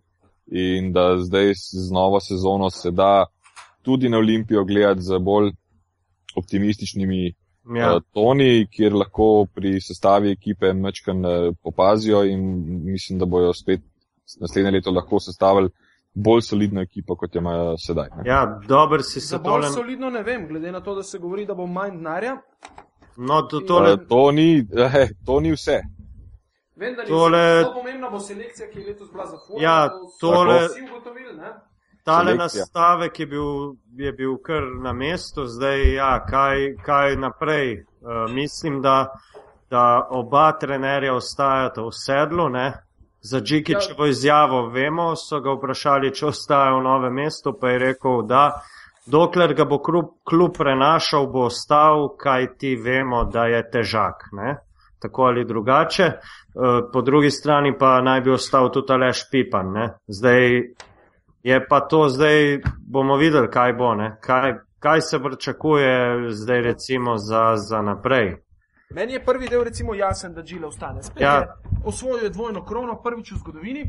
[0.52, 3.24] in da zdaj z novo sezono se da
[3.84, 5.52] tudi na Olimpijo gledati z bolj
[6.36, 7.34] optimističnimi
[7.76, 7.94] ja.
[7.94, 12.44] uh, toni, kjer lahko pri sestavi ekipe mečkan uh, opazijo in
[12.84, 13.80] mislim, da bojo spet
[14.40, 15.70] naslednje leto lahko sestavili
[16.14, 18.08] bolj solidno ekipo, kot jo imajo sedaj.
[18.16, 18.22] Ne?
[18.30, 19.42] Ja, dober si se to.
[19.42, 22.36] Bolj solidno ne vem, glede na to, da se govori, da bo manj denarja.
[23.16, 23.92] No, to, tole...
[23.92, 25.80] uh, to, ni, eh, to ni vse.
[26.76, 27.38] Vem, da ni tole...
[27.38, 27.64] vse.
[27.64, 29.62] To pomembno bo selekcija, ki je letos bila za forum.
[29.62, 30.58] Ja, tole...
[30.68, 30.86] Vsi
[32.04, 37.84] Tale nastavek je bil, je bil kar na mestu, zdaj ja, kaj, kaj naprej.
[38.00, 39.14] Uh, mislim, da,
[39.70, 42.48] da oba trenerja ostajata v sedlu.
[42.48, 42.72] Ne?
[43.20, 44.10] Za Džikičevo ja.
[44.10, 48.44] izjavo vemo, so ga vprašali, če ostaja v novem mestu, pa je rekel, da
[49.06, 54.28] dokler ga bo klub, klub prenašal, bo ostal, kaj ti vemo, da je težak.
[54.32, 54.58] Ne?
[55.00, 56.12] Tako ali drugače.
[56.54, 59.72] Uh, po drugi strani pa naj bi ostal tudi Aleš Pipan.
[59.72, 59.94] Ne?
[60.06, 60.60] Zdaj
[61.44, 67.56] Je pa to zdaj, bomo videli, kaj bo, kaj, kaj se pričakuje zdaj, recimo, za,
[67.56, 68.36] za naprej.
[68.90, 71.02] Meni je prvi del, recimo, jasen, da Džile ostane.
[71.02, 71.34] Spet ja.
[71.34, 71.48] je
[71.84, 73.84] osvojil dvojno krono, prvič v zgodovini.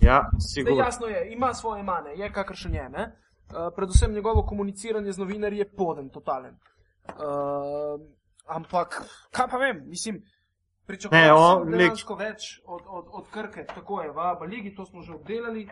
[0.00, 0.78] Ja, sigurno.
[0.78, 2.88] Jasno je, ima svoje mane, je kakršen je.
[2.88, 3.06] Ne?
[3.06, 6.58] Uh, predvsem njegovo komuniciranje z novinarji je poden, totalen.
[7.06, 8.00] Uh,
[8.46, 10.22] ampak, kaj pa vem, mislim,
[10.86, 15.68] pričakujem nekaj več od, od, od Krke, tako je v Ligi, to smo že obdelali.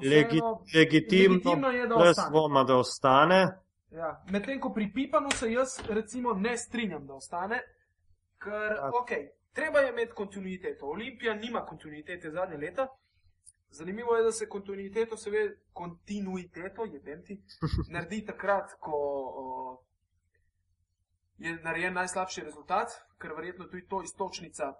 [0.00, 0.40] Legi,
[0.74, 3.40] legitimno, legitimno je, da brez dvoma, da ostane.
[3.90, 4.24] Ja.
[4.30, 7.60] Medtem ko pri Pipanu se jaz recimo ne strinjam, da ostane,
[8.38, 8.90] ker ja.
[9.00, 10.86] okay, treba je imeti kontinuiteto.
[10.86, 12.86] Olimpija nima kontinuitete zadnje leta.
[13.70, 17.42] Zanimivo je, da se kontinuiteto, seveda, kontinuiteto je benti,
[17.92, 19.82] naredi takrat, ko o,
[21.38, 24.72] je narejen najslabši rezultat, ker verjetno tudi to istočnica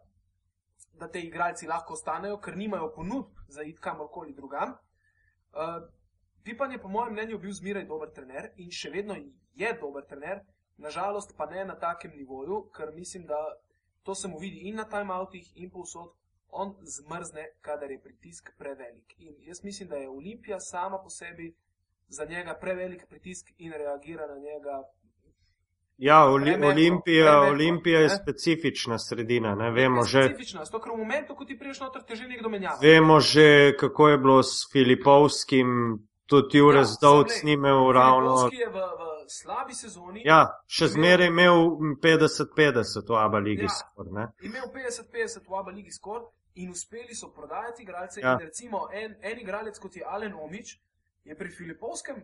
[0.98, 4.74] da te igralci lahko ostanejo, ker nimajo ponudb za id kamorkoli drugam.
[5.52, 5.84] Uh,
[6.46, 9.16] Pipan je, po mojem mnenju, bil zmeraj dober trener in še vedno
[9.58, 10.44] je dober trener,
[10.78, 13.40] nažalost pa ne na takem nivoju, ker mislim, da
[14.06, 16.12] to se mu vidi in na timeoutih, in povsod.
[16.50, 19.16] On zmrzne, kadar je pritisk prevelik.
[19.18, 21.48] In jaz mislim, da je Olimpija sama po sebi
[22.08, 24.82] za njega prevelik pritisk in reagira na njega.
[25.98, 28.16] Ja, Oli, Premehko, Olimpija, premehko, Olimpija je ne?
[28.16, 29.54] specifična sredina.
[29.54, 29.70] Ne?
[29.70, 32.48] Vemo, Je že, specifična, zato ker v momentu, ko ti priješ noter, te že nekdo
[32.48, 32.76] menjava.
[32.82, 35.66] vemo že, kako je bilo s Filipovskim,
[36.26, 38.36] tudi Jure Ja, Zdovc ni imel ravno.
[38.36, 41.56] Filipovski je v, v slabi sezoni Ja, še zmeraj imel
[42.02, 43.68] 50-50 v Aba ligi Ja.
[43.68, 44.06] skor.
[44.12, 44.28] Ne?
[44.42, 48.20] imel 50-50 v Abu Leigi skor in uspeli so prodajati igralce.
[48.20, 48.28] Ja.
[48.28, 48.38] Ja.
[48.38, 50.76] Recimo en, en igralec, kot je Alen Omič,
[51.24, 52.16] je pri Filipovskem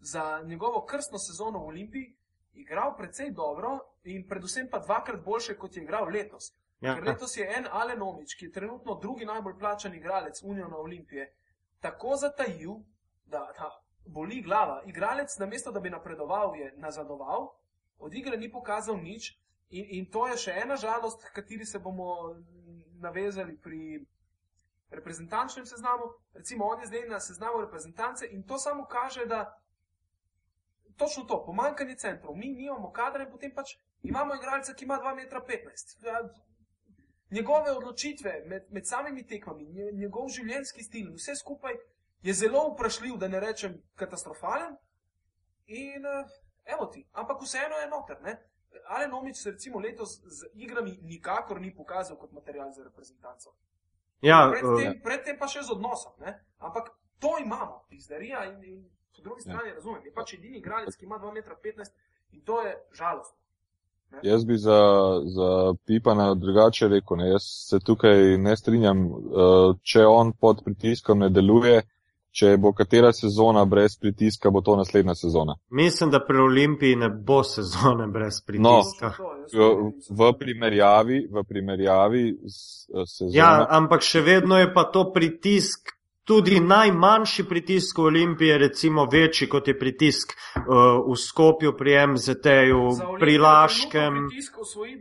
[0.00, 2.14] za njegovo krstno sezono v Olimpiji
[2.56, 6.52] igral precej dobro in predvsem pa dvakrat boljše, kot je igral letos.
[6.80, 6.94] Ja.
[6.94, 11.32] Ker letos je en Alen Omič, ki je trenutno drugi najbolj plačan igralec Uniona Olimpije,
[11.80, 12.74] tako zatajil,
[13.24, 13.70] da, da
[14.06, 14.82] boli glava.
[14.86, 17.48] Igralec, namesto da bi napredoval, je nazadoval,
[17.98, 19.36] od igre ni pokazal nič.
[19.70, 22.36] In, in to je še ena žalost, kateri se bomo
[23.02, 24.06] navezali pri
[24.90, 26.12] reprezentančnem seznamu.
[26.34, 29.58] Recimo, on je zdaj na seznamu reprezentance in to samo kaže, da
[30.96, 32.36] točno to, pomankanje centrov.
[32.36, 36.06] Mi nimamo kadra in potem pač imamo igralca, ki ima 2,15 m.
[36.06, 36.20] Ja,
[37.30, 41.74] Njegove odločitve med, med samimi tekmami, nje- njegov življenjski stil, vse skupaj
[42.22, 44.76] je zelo vprašljiv, da ne rečem katastrofalen.
[45.66, 48.22] In eh, evo ti, ampak vseeno je noter.
[48.22, 48.36] Ne?
[48.88, 53.54] Alen Omič se recimo letos z igrami nikakor ni pokazal kot material za reprezentanco.
[54.20, 56.12] Ja, Predtem, uh, predtem pa še z odnosom.
[56.20, 56.38] Ne?
[56.58, 58.84] Ampak to imamo, pizdarija in, in
[59.16, 59.74] po drugi strani ja.
[59.74, 60.04] razumem.
[60.04, 61.84] Je pač edini igralec, ki ima 2,15 m
[62.32, 63.36] in to je žalostno.
[64.22, 64.78] Jaz bi za,
[65.24, 71.18] za Pipana drugače rekel, ne, jaz se tukaj ne strinjam, uh, če on pod pritiskom
[71.18, 71.82] ne deluje,
[72.30, 75.56] če bo katera sezona brez pritiska, bo to naslednja sezona.
[75.70, 78.46] mislim, da pri Olimpiji ne bo sezone brez No.
[78.46, 79.12] pritiska.
[79.42, 83.34] Jaz V, primerjavi, v primerjavi s uh, sezono.
[83.34, 85.95] Ja, ampak še vedno je pa to pritisk.
[86.26, 90.62] Tudi najmanjši pritisk v Olimpiji je recimo večji kot je pritisk uh,
[91.06, 92.80] v Skopju pri MZT-ju,
[93.20, 94.14] pri Laškem.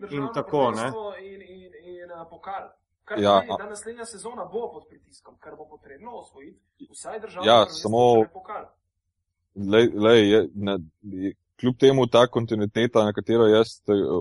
[0.02, 0.92] državno tako, ne.
[1.22, 2.70] In, in, in, in pokal.
[3.04, 3.40] Kar Ja.
[3.40, 6.60] pomeni, da naslednja sezona bo pod pritiskom, ker bo potrebno osvojiti
[6.92, 8.66] vsaj državno Ja, samo- pokal.
[9.56, 13.68] Lej, lej, je, ne, je, kljub temu ta kontinuiteta, na katero jaz,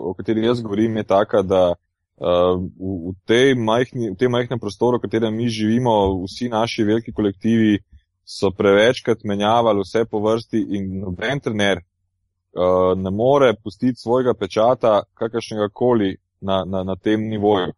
[0.01, 1.77] o kateri jaz govorim, je taka, da uh,
[2.21, 7.13] v, v, tej majhni, v tem majhnem prostoru, v katerem mi živimo, vsi naši veliki
[7.13, 7.79] kolektivi
[8.25, 15.03] so prevečkrat menjavali vse po vrsti in noben trener uh, ne more pustiti svojega pečata,
[15.15, 17.73] kakršnega koli na, na, na tem nivoju.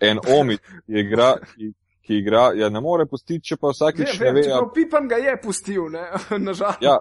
[0.00, 1.72] En omit, ki igra, ki,
[2.06, 4.44] ki igra, ja ne more pustiti, če pa vsakič ne, ne ve.
[4.52, 6.04] a- Pipan ga je pustil, ne,
[6.38, 6.82] nažalost.
[6.84, 6.98] Ja,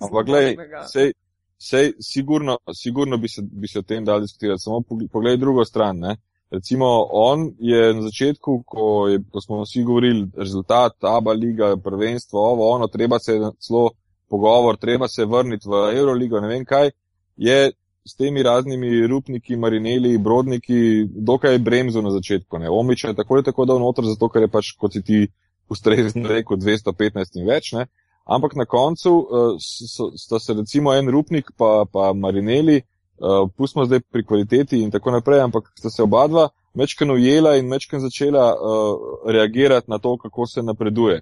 [0.00, 0.56] Ampak, gledaj,
[0.88, 1.12] sej,
[1.60, 4.64] sej, sigurno, sigurno bi se, bi se o tem dal diskutirati.
[4.64, 5.98] Samo pogl- poglej drugo stran.
[5.98, 6.16] Ne?
[6.50, 12.40] Recimo, on je na začetku, ko, je, ko smo vsi govorili, rezultat, Aba liga, prvenstvo,
[12.40, 13.90] ovo, ono, treba se celo
[14.28, 16.90] pogovor, treba se vrniti v Euroligo, ne vem kaj,
[17.36, 17.70] je
[18.06, 22.58] s temi raznimi rupniki, marineli, brodniki, dokaj bremzo na začetku.
[22.58, 22.70] Ne?
[22.70, 25.26] Omič je tako ali tako dal noter, zato ker je pač, kot si ti
[25.70, 27.72] ustrezno rekel, 215 in več.
[27.76, 27.86] Ne?
[28.24, 32.80] Ampak na koncu uh, so, sta se recimo en rupnik pa, pa marineli,
[33.20, 37.56] uh, pustimo zdaj pri kvaliteti in tako naprej, ampak sta se oba dva mečken ujela
[37.56, 41.20] in mečken začela uh, reagirati na to, kako se napreduje.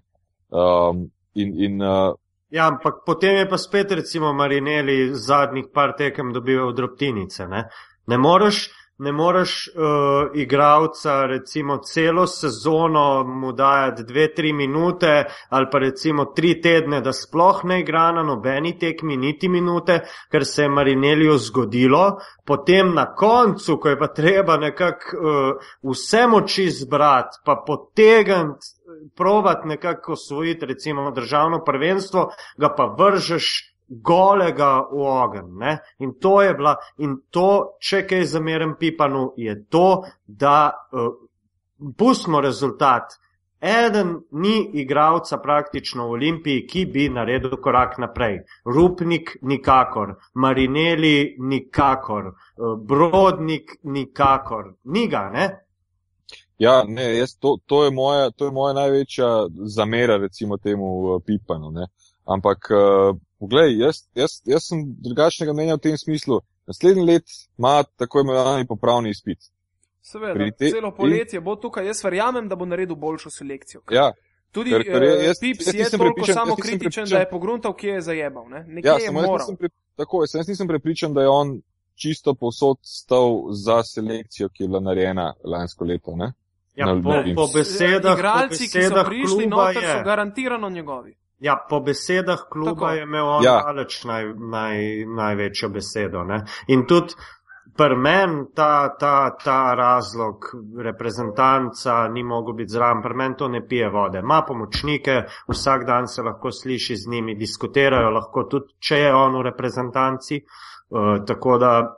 [0.50, 2.14] Um, in, in uh,
[2.50, 7.44] Ja, ampak potem je pa spet recimo Marineli zadnjih par tekem dobival drobtinice.
[7.46, 7.66] Ne,
[8.06, 9.82] ne moreš, ne moreš uh,
[10.34, 17.12] igravca recimo celo sezono mu dajati dve, tri minute ali pa recimo tri tedne, da
[17.12, 23.14] sploh ne igra na nobeni tekmi niti minute, ker se je Marineliju zgodilo, potem na
[23.14, 28.74] koncu, ko je pa treba nekako uh, vse moči zbrati, pa potegniti,
[29.16, 35.56] provat nekako osvojiti recimo državno prvenstvo, ga pa vržeš golega v ogen.
[35.58, 35.78] Ne?
[35.98, 40.58] In to je bila, in to, če kaj zamerem Pipanu, je to, da
[40.92, 41.08] uh,
[41.96, 43.16] pustimo rezultat.
[43.60, 48.44] Eden ni igralca praktično v Olimpiji, ki bi naredil korak naprej.
[48.64, 54.74] Rupnik nikakor, Marineli nikakor, eh, Brodnik nikakor.
[54.84, 55.48] Ni ga, ne?
[56.58, 61.22] Ja, ne, jaz, to, to, je moja, to je moja največja zamera, recimo temu uh,
[61.26, 61.70] Pipanu.
[61.70, 61.86] Ne.
[62.26, 62.70] Ampak,
[63.38, 66.40] poglej, jaz, jaz, jaz sem drugačnega mnenja v tem smislu.
[66.66, 67.24] Naslednji let
[67.58, 69.38] ima tako imenovani popravni izpit.
[70.02, 73.80] Seveda, te- celo poletje bo tukaj, jaz verjamem, da bo naredil boljšo selekcijo.
[73.90, 74.12] Ja,
[74.50, 77.04] Tudi ker- ker je- eh, jaz- Pips jaz je nisem toliko prepričan- jaz samo kritičen,
[77.06, 78.48] da je pogruntal, kje je zajebal.
[78.48, 78.64] Ne?
[78.66, 79.32] Nekje ja je jaz moral.
[79.38, 81.60] nisem, pri, tako, jaz nisem prepričan, da je on
[81.94, 86.16] čisto povsod stal za selekcijo, ki je bila narejena lansko leto.
[86.16, 86.32] Ne?
[86.74, 89.88] Ja, Na po, po besedah, po Igralci, ki so besedah prišli kluba noter, je.
[89.90, 91.16] so garantirano njegovi.
[91.40, 92.90] Ja, po besedah kluba Tako.
[92.90, 93.62] je imel on Ja.
[93.66, 96.24] daleč naj, naj, največjo besedo.
[96.24, 96.44] Ne?
[96.66, 97.14] In tudi
[97.76, 100.50] pri meni ta, ta, ta razlog
[100.82, 104.22] reprezentanca ni mogel biti zraven, pri meni to ne pije vode.
[104.22, 109.38] Ma pomočnike, vsak dan se lahko sliši z njimi, diskutirajo lahko tudi, če je on
[109.38, 110.42] v reprezentanci.
[110.90, 111.97] Uh, tako da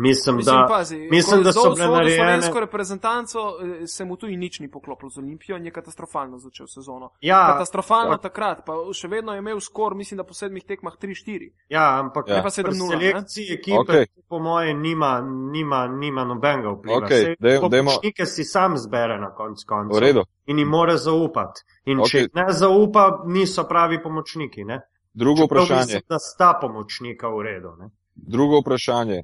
[0.00, 0.66] mislim, Mislim, da.
[0.68, 4.68] pazi, mislim, da so bile narejene- slovensko reprezentanco eh, se mu tu in nič ni
[4.68, 7.10] poklopilo z Olimpijo in je katastrofalno začel sezono.
[7.20, 8.18] Ja, Katastrofalno ja.
[8.18, 11.50] takrat, pa še vedno je imel skor, mislim, da po sedmih tekmah 3-4.
[11.68, 12.36] Ja, ampak Ja.
[12.36, 12.88] Pa pri 7:0, ne?
[12.90, 13.96] selekciji ekipe, Okej.
[13.96, 14.22] okay.
[14.28, 15.20] po moje, nima,
[15.52, 16.98] nima, nima nobenega vpliva.
[16.98, 20.04] Okej, Saj dajmo- dajmo- Pomočnike si sam zbere na koncu konca
[20.46, 21.60] in jim mora zaupati.
[21.84, 22.10] In okay.
[22.10, 24.64] če ne zaupa, niso pravi pomočniki.
[24.64, 24.80] Ne?
[25.14, 25.84] Drugo Čeprav vprašanje.
[25.84, 27.68] Mislim, da sta pomočnika v redu.
[27.78, 27.90] Ne?
[28.14, 29.22] Drugo vprašanje.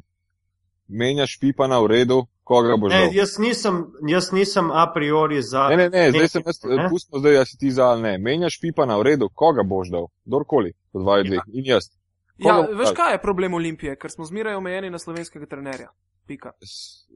[0.88, 3.08] Menjaš pipana v redu, koga boš dal?
[3.12, 5.68] jaz, nisem, jaz nisem a priori za.
[5.68, 6.88] Ne, ne, ne, zdaj sem jaz, Ne?
[6.90, 8.18] pustimo zdaj, da si ti za ali ne.
[8.18, 10.06] Menjaš pipana v redu, koga boš dal?
[10.24, 11.40] Kdorkoli, od vaju dveh.
[11.52, 11.90] In jaz.
[12.38, 15.90] Ja, Koga boš veš kaj je problem Olimpije, ker smo zmeraj omejeni na slovenskega trenerja.
[16.26, 16.52] Pika.
[16.62, 17.06] S-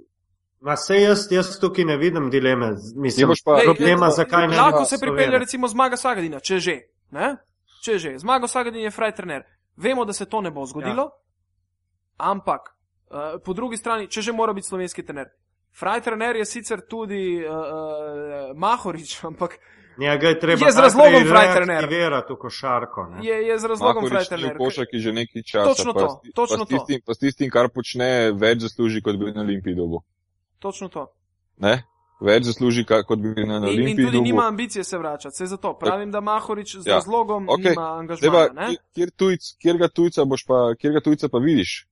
[0.61, 2.75] Ma se jaz, jaz tukaj ne vidim dileme.
[2.97, 6.75] Mislim, pa, Lej, problema, eh, zakaj ne Lahko se pripelje recimo zmaga Sagadina, če že.
[7.11, 7.37] Ne?
[7.85, 8.19] Če že.
[8.19, 9.43] Zmaga Sagadin je fraj trener.
[9.77, 11.11] Vemo, da se to ne bo zgodilo, ja.
[12.19, 12.77] ampak
[13.11, 15.29] uh, po drugi strani, če že mora biti slovenski trener.
[15.73, 17.61] Fraj trener je sicer tudi uh, uh,
[18.57, 19.59] Mahorič, ampak
[19.99, 21.69] Njega je treba Je z razlogom najprej fraj trener.
[21.79, 23.01] reaktivirati v košarko.
[23.07, 23.19] Ne?
[23.23, 24.55] je, je z razlogom fraj Mahorič ni trener.
[24.55, 25.67] v košarki že nekaj časa.
[25.69, 29.01] Točno pa to, ti- točno pa s tistim, Pa s tistim, kar počne, več zasluži,
[29.01, 30.01] kot bi na Olimpiji dobil.
[30.59, 31.07] Točno to.
[31.59, 31.83] Ne?
[32.19, 34.23] Več zasluži, kot bi na In, in Olimpiji tudi dobil.
[34.23, 35.37] nima ambicije se vračati.
[35.37, 36.95] Se zato pravim, da Mahorič z Ja.
[36.95, 37.65] razlogom Okej.
[37.67, 38.53] nima pa, angažmaja.
[38.53, 38.67] ne?
[38.67, 41.89] kjer- kjer, tujc, kjer, ga tujca boš pa, kjer ga tujca pa vidiš,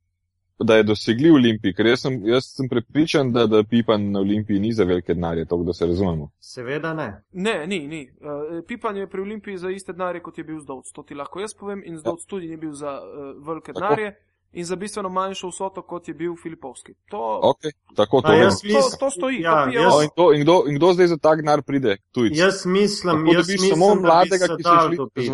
[0.59, 4.59] da je dosegljiv Olimpiji, ker jaz sem, jaz sem prepričan, da, da Pipan na Olimpiji
[4.59, 6.31] ni za velike denarje, to da se razumemo.
[6.41, 7.23] Seveda ne.
[7.33, 8.11] Ne, ni, ni.
[8.13, 8.27] Uh,
[8.67, 10.93] Pipan je pri Olimpiji za iste denarje, kot je bil Zdovc.
[10.93, 11.83] To ti lahko jaz povem.
[11.85, 13.81] In Zdovc tudi ni bil za uh, velike Tako.
[13.81, 14.17] denarje
[14.53, 16.93] in za bistveno manjšo vsoto, kot je bil Filipovski.
[17.11, 17.61] To, Ok,
[17.97, 18.39] tako to je.
[18.41, 19.41] jaz to, mislim- to stoji.
[19.41, 21.97] ja, to jaz- No, in, kdo, in, kdo, in kdo zdaj za tak denar pride?
[22.13, 22.33] Tujc.
[22.37, 25.31] Jaz mislim, dobiš mislim samo da bi mladega, ki se želi dobiti.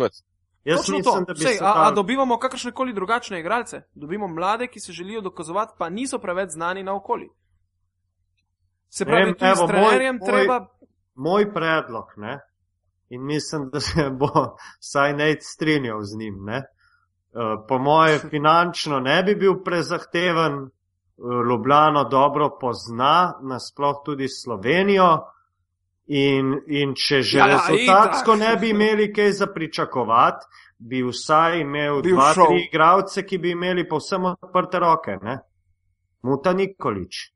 [0.65, 1.33] Jaz Točno mislim, to.
[1.33, 3.81] da Sej, se a, a dobivamo kakršne koli drugačne igralce?
[3.93, 7.29] Dobimo mlade, ki se želijo dokazovati, pa niso preveč znani na okoli.
[8.89, 10.67] Se pravi, Vem, evo, s moj- trenerjem moj- treba.
[11.15, 12.39] moj predlog, ne?
[13.09, 14.27] in mislim, da se bo
[14.81, 16.35] vsaj Nate strinjal z njim.
[16.41, 16.57] Ne?
[16.57, 16.63] Eh,
[17.67, 20.69] Po moje finančno ne bi bil prezahteven, eh,
[21.49, 25.19] Ljubljano dobro pozna, nasploh tudi Slovenijo.
[26.07, 30.45] In, in če že Ja, ja, rezultatsko ne bi imeli kaj za pričakovati,
[30.77, 32.51] bi vsaj imel Bil dva, šov.
[32.51, 35.17] tri igralce, ki bi imeli povsem odprte roke.
[35.21, 35.39] Ne?
[36.23, 37.31] Muta Nikolič.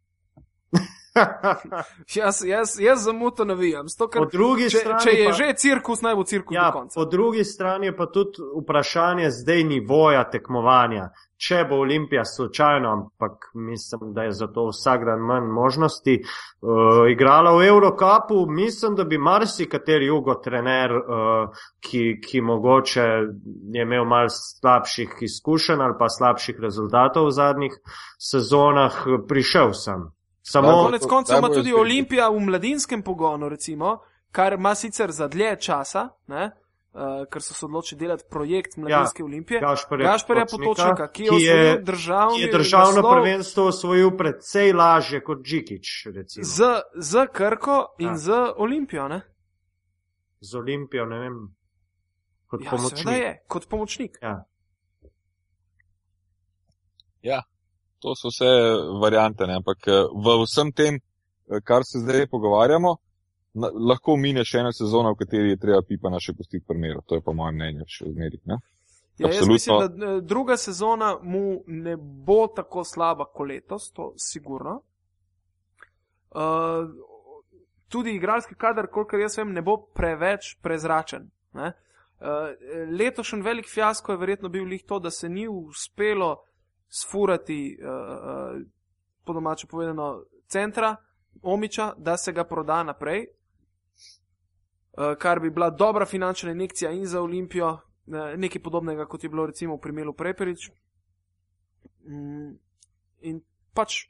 [2.16, 3.90] Jaz, jaz, jaz za muto navijam.
[3.90, 6.66] Sto, ker, Po drugi če, strani če je pa- že cirkus, naj bo cirkus Ja,
[6.66, 6.96] do konca.
[6.96, 11.10] po drugi strani je pa tudi vprašanje zdaj nivoja tekmovanja.
[11.40, 16.18] Če bo Olimpija slučajno, ampak mislim, da je za to vsak dan manj možnosti,
[16.62, 16.70] uh,
[17.10, 23.06] igrala v Eurocupu, mislim, da bi marsikateri jugo trener, uh, ki, ki mogoče
[23.72, 27.74] je imel mal slabših izkušenj ali pa slabših rezultatov v zadnjih
[28.20, 30.10] sezonah, eh, prišel sem.
[30.50, 31.74] Samo, Tako, Konec koncev ima tudi.
[31.74, 34.00] Olimpija v mladinskem pogonu, recimo,
[34.32, 36.52] kar ima sicer za dlje časa, ne,
[36.94, 39.60] uh, ker so se odločili delati projekt Mladinske ja, Olimpije.
[39.62, 45.22] Gašparja, Gašparja Potočnika, ki je osvojil državni ki je državno naslov prvenstvo osvojil precej lažje
[45.24, 46.44] kot Džikič, recimo.
[46.44, 46.64] Z,
[46.96, 48.18] z, Krko in Ja.
[48.18, 49.08] z Olimpijo.
[49.08, 49.22] Ne?
[50.42, 51.56] z Olimpijo, ne vem,
[52.48, 53.16] kot Ja, pomočnik.
[53.18, 54.18] je, kot pomočnik.
[57.22, 57.44] Ja.
[58.00, 58.50] To so vse
[59.02, 59.60] variante, ne?
[59.60, 62.96] ampak eh, v vsem tem, eh, kar se zdaj pogovarjamo,
[63.54, 67.04] na, lahko mine še ena sezona, v kateri je treba Pipana še pustiti pri miru.
[67.08, 68.40] To je po mojem mnenju še zmeri.
[68.48, 68.60] Ne?
[69.20, 69.54] Ja, jaz Absolutno.
[69.54, 74.80] mislim, da eh, druga sezona mu ne bo tako slaba kot letos, to sigurno.
[76.30, 76.86] Uh,
[77.90, 81.26] tudi igralski kader, kolikor jaz vem, ne bo preveč prezračen.
[81.58, 81.72] Ne?
[82.20, 82.54] Uh,
[82.94, 86.36] letošen velik fiasko je verjetno bil lih to, da se ni uspelo
[86.90, 88.62] sfurati, uh, uh,
[89.26, 90.96] po domače povedano, centra
[91.42, 97.22] Omiča, da se ga proda naprej, uh, kar bi bila dobra finančna injekcija in za
[97.22, 97.70] Olimpijo,
[98.08, 100.72] eh, nekaj podobnega, kot je bilo recimo v primeru Preperič.
[102.06, 102.58] Mm,
[103.22, 103.42] In
[103.74, 104.08] pač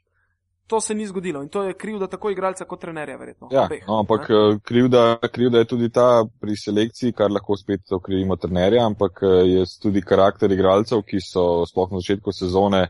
[0.70, 3.48] to se ni zgodilo in to je krivda tako igralca kot trenerja, verjetno.
[3.50, 4.36] Ja, obeh, no, ampak ne.
[4.36, 5.02] eh, krivda,
[5.32, 10.02] krivda je tudi ta pri selekciji, kar lahko spet okrivimo trenerja, ampak eh, je tudi
[10.06, 12.86] karakter igralcev, ki so sploh na začetku sezone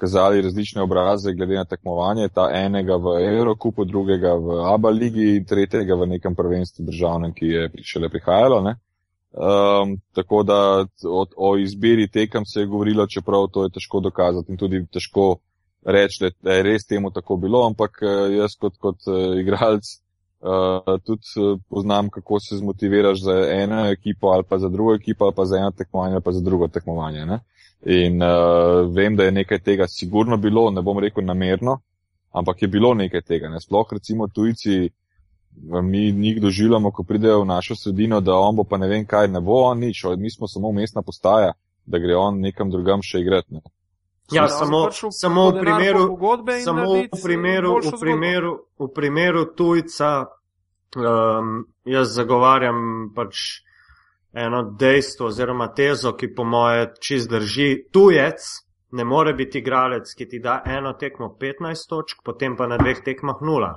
[0.00, 5.44] kazali različne obraze glede na tekmovanje, ta enega v Eurokupu, drugega v ABA ligi in
[5.44, 8.62] tretjega v nekem prvenstvu državnem, ki je šele prihajalo.
[8.64, 8.74] Ne?
[9.30, 10.58] Um, tako da
[11.04, 15.36] o, o izbiri tekem se je govorilo, čeprav to je težko dokazati in tudi težko
[15.82, 19.86] reči, da je res temu tako bilo, ampak uh, jaz kot, kot uh, igralec
[20.40, 25.34] uh, tudi poznam, kako se zmotiviraš za eno ekipo ali pa za drugo ekipo ali
[25.36, 27.26] pa za eno tekmovanje ali pa za drugo tekmovanje.
[27.26, 27.38] Ne?
[27.86, 31.80] In uh, vem, da je nekaj tega sigurno bilo, ne bom rekel namerno,
[32.32, 33.48] ampak je bilo nekaj tega.
[33.48, 33.60] Ne?
[33.60, 34.90] Sploh recimo tujci,
[35.82, 39.28] mi njih doživljamo, ko pridejo v našo sredino, da on bo pa ne vem kaj,
[39.28, 41.52] ne bo on nič, mi smo samo mestna postaja,
[41.86, 43.54] da gre on nekam drugam še igrati.
[43.54, 43.60] Ne?
[44.32, 46.18] Ja, samo, samo, v primeru,
[46.64, 50.26] samo v, primeru, v, primeru, v primeru tujca,
[50.96, 53.36] um, jaz zagovarjam pač
[54.32, 57.70] eno dejstvo oziroma tezo, ki po moje čist drži.
[57.92, 58.46] Tujec
[58.90, 63.02] ne more biti igralec, ki ti da eno tekmo 15 točk, potem pa na dveh
[63.04, 63.74] tekmah nula.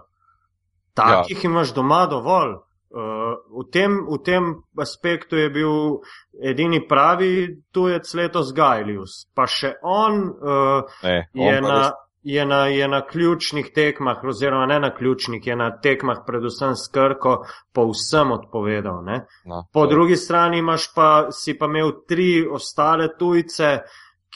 [0.93, 1.49] Takih ja.
[1.49, 2.57] imaš doma dovolj.
[2.93, 6.03] Uh, v, tem, v tem aspektu je bil
[6.37, 9.15] edini pravi tujec letos Gajlius.
[9.33, 11.79] Pa še on, uh, ne, je, on na,
[12.21, 16.85] je, na, je na ključnih tekmah, oziroma ne na ključnih, je na tekmah predvsem s
[16.93, 17.39] Krko
[17.73, 19.01] povsem odpovedal.
[19.49, 23.79] No, po drugi strani imaš pa, si pa imel tri ostale tujce,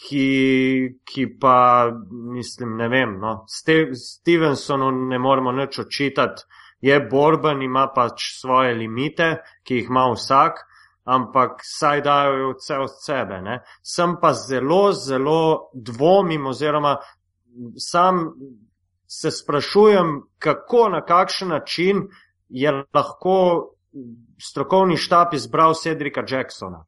[0.02, 1.92] ki, ki pa,
[2.34, 9.38] mislim, ne vem, no, Stevensonu ne moremo nič očitati je borben, ima pač svoje limite,
[9.64, 10.60] ki jih ima vsak,
[11.04, 13.42] ampak saj dajo vse od sebe.
[13.42, 13.62] Ne?
[13.82, 16.98] Sem pa zelo, zelo dvomim, oziroma
[17.78, 18.34] sam
[19.08, 22.08] se sprašujem, kako na kakšen način
[22.50, 23.38] je lahko
[24.42, 26.86] strokovni štab izbral Cedrika Jacksona.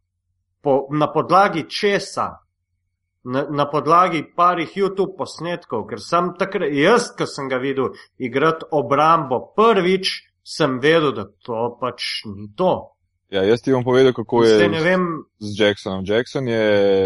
[0.61, 2.37] Po, na podlagi česa
[3.23, 8.67] na, na podlagi parih YouTube posnetkov, ker sem takrat, jaz, ki sem ga videl igrati
[8.71, 10.13] obrambo prvič,
[10.43, 12.95] sem vedel, da to pač ni to.
[13.29, 15.03] Ja, jaz ti bom povedal, kako je Zdaj, vem,
[15.37, 16.01] z Jacksonom.
[16.07, 16.63] Jackson je,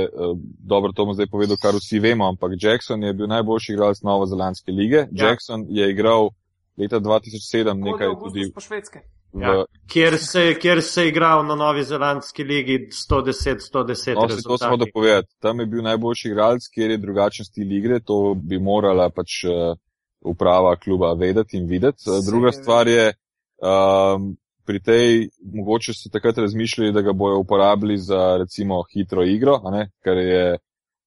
[0.07, 3.99] uh, dobro, to bom zdaj povedal, kar vsi vemo, ampak Jackson je bil najboljši igralec
[4.07, 5.03] Novozelandske lige.
[5.11, 5.27] Ja.
[5.27, 6.31] Jackson je igral
[6.79, 8.47] leta 2007 nekaj tudi.
[8.55, 9.03] Po švedske.
[9.41, 12.77] Ja, kjer, se, kjer se je igral na Novi Zelandski ligi
[13.09, 14.15] 110-110.
[14.15, 15.25] No, to smo dopovedali.
[15.41, 17.99] Tam je bil najboljši igralec, kjer je drugačen stil igre.
[17.99, 19.73] To bi morala pač uh,
[20.21, 22.03] uprava kluba vedeti in videti.
[22.03, 22.31] Se...
[22.31, 23.13] Druga stvar je,
[23.61, 29.59] um, pri tej, mogoče so takrat razmišljali, da ga bojo uporabili za recimo hitro igro,
[30.03, 30.57] ker je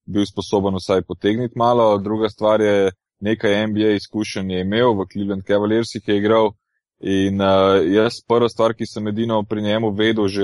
[0.07, 1.99] bil sposoben vsaj potegniti malo.
[1.99, 6.51] Druga stvar je, nekaj NBA izkušenj je imel v Cleveland Cavaliersih, je igral.
[7.01, 10.43] In uh, jaz prva stvar, ki sem edino pri njemu vedel, že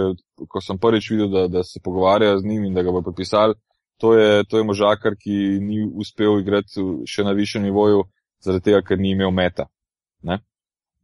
[0.49, 3.55] ko sem prvič videl, da, da se pogovarjajo z njim in da ga bo podpisal,
[3.97, 8.05] to je, to je možakar, ki ni uspel igrati še na višjem nivoju,
[8.45, 9.69] zaradi tega, ker ni imel meta.
[10.23, 10.43] Ne?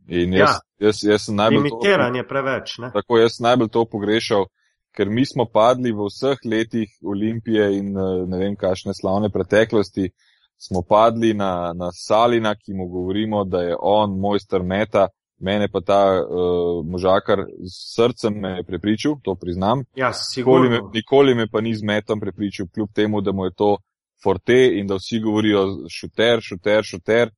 [0.09, 1.65] In jaz, ja, jaz, jaz sem najbolj.
[1.71, 2.79] Limitiran je preveč.
[2.85, 2.93] Ne?
[2.93, 4.49] Tako jaz najbolj to pogrešal,
[4.93, 10.11] ker mi smo padli v vseh letih Olimpije in ne vem, kakšne slavne preteklosti.
[10.59, 15.07] Smo padli na, na Salina, ki mu govorimo, da je on mojster meta,
[15.41, 19.85] Mene pa ta uh, možakar z srcem me je prepričal, to priznam.
[19.95, 23.55] Ja, nikoli, me, nikoli me pa ni z metom prepričal, kljub temu, da mu je
[23.55, 23.77] to
[24.23, 27.31] forte in da vsi govorijo šuter, šuter, šuter.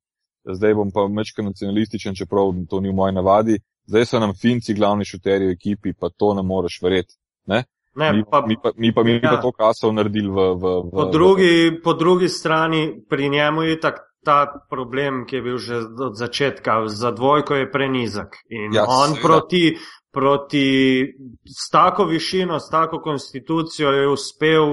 [0.43, 3.59] Zdaj bom pa mečka nacionalističen, čeprav to ni v moji navadi.
[3.85, 7.15] Zdaj so nam finci glavni šuterji v ekipi, pa to ne moreš verjeti.
[7.45, 7.63] Ne?
[7.95, 9.35] Ne, mi, pa, mi, pa, mi pa mi ja.
[9.35, 10.55] pa to kasov naredili v.
[10.55, 11.81] v, v po, drugi, v...
[11.83, 16.87] po drugi strani pri njemu je tak ta problem, ki je bil že od začetka,
[16.87, 18.37] za dvojko je prenizek.
[18.49, 19.77] In ja, on proti,
[20.11, 21.03] proti
[21.45, 24.65] s tako višino, s tako konstitucijo je uspel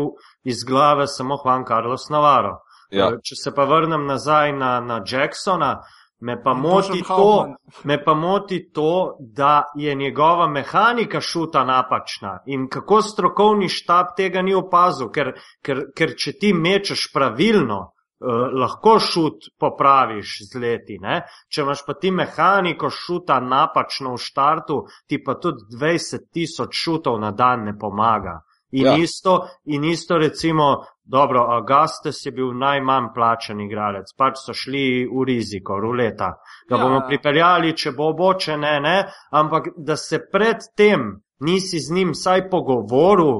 [0.44, 2.58] iz glave samo Juan Carlos Navarro.
[2.90, 3.10] Ja.
[3.22, 5.76] Če se pa vrnem nazaj na, na Jacksona,
[6.20, 12.68] me pa, moti to, me pa moti to, da je njegova mehanika šuta napačna in
[12.68, 15.32] kako strokovni štab tega ni opazil, ker,
[15.62, 20.98] ker, ker če ti mečeš pravilno, uh, lahko šut popraviš z leti.
[21.02, 21.22] Ne?
[21.48, 27.20] Če imaš pa ti mehaniko šuta napačno v štartu, ti pa tudi 20 tisoč šutov
[27.20, 28.40] na dan ne pomaga.
[28.70, 28.96] In, ja.
[29.00, 35.24] isto, in isto, recimo, dobro, Augustus je bil najmanj plačen igralec, pač so šli v
[35.24, 36.34] riziko, ruleta.
[36.68, 36.82] Ga ja.
[36.82, 38.98] bomo pripeljali, če bo oboče, ne, ne,
[39.32, 43.32] ampak da se pred tem nisi z njim vsaj pogovoril,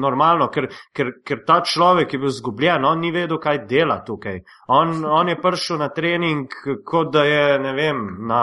[0.00, 4.42] normalno, ker, ker, ker ta človek je bil zgubljen, on ni vedel, kaj dela tukaj.
[4.68, 6.52] On, on je prišel na trening,
[6.84, 8.42] kot da je, ne vem, na,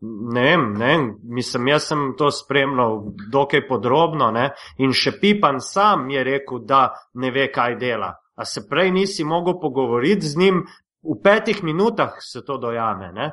[0.00, 3.00] ne vem, ne vem, mislim, jaz sem to spremljal
[3.32, 8.14] dokaj podrobno, ne, in še Pipan sam je rekel, da ne ve, kaj dela.
[8.34, 10.64] A se prej nisi mogel pogovoriti z njim,
[11.04, 13.32] v petih minutah se to dojame, ne.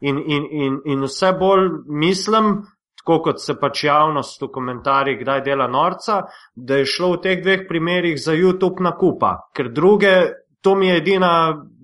[0.00, 2.62] In, in, in, in vse bolj mislim,
[3.00, 6.22] tako kot se pač javnost v komentarjih kdaj dela norca,
[6.54, 10.14] da je šlo v teh dveh primerih za YouTube nakupa, ker druge,
[10.60, 11.32] to mi je edina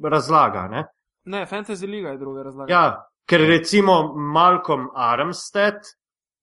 [0.04, 0.68] razlaga.
[0.68, 0.84] Ne,
[1.26, 2.72] Ne, Fantasy Liga je druga razlaga.
[2.72, 5.82] ja, ker recimo Malcolm Armstead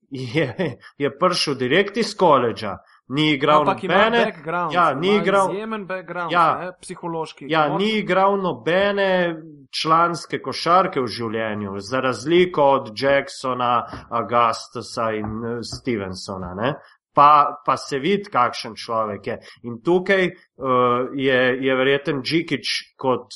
[0.10, 2.78] je, je prišel direkt iz koledža,
[3.10, 4.34] ni igral Ampak nobene.
[4.72, 6.58] ja, ni igral- izjemen background, Ja.
[6.60, 7.46] ne, psihološki.
[7.50, 9.36] Ja, Moč- ni igral nobene
[9.82, 16.54] članske košarke v življenju, za razliko od Jacksona, Augustusa in eh, Stevensona.
[16.56, 16.74] Ne?
[17.16, 19.36] Pa, pa se vidi, kakšen človek je.
[19.64, 23.28] In tukaj uh, je, je verjeten Džikič kot,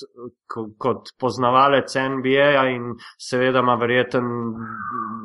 [0.77, 4.25] kot, poznavalec NBA in seveda ima verjeten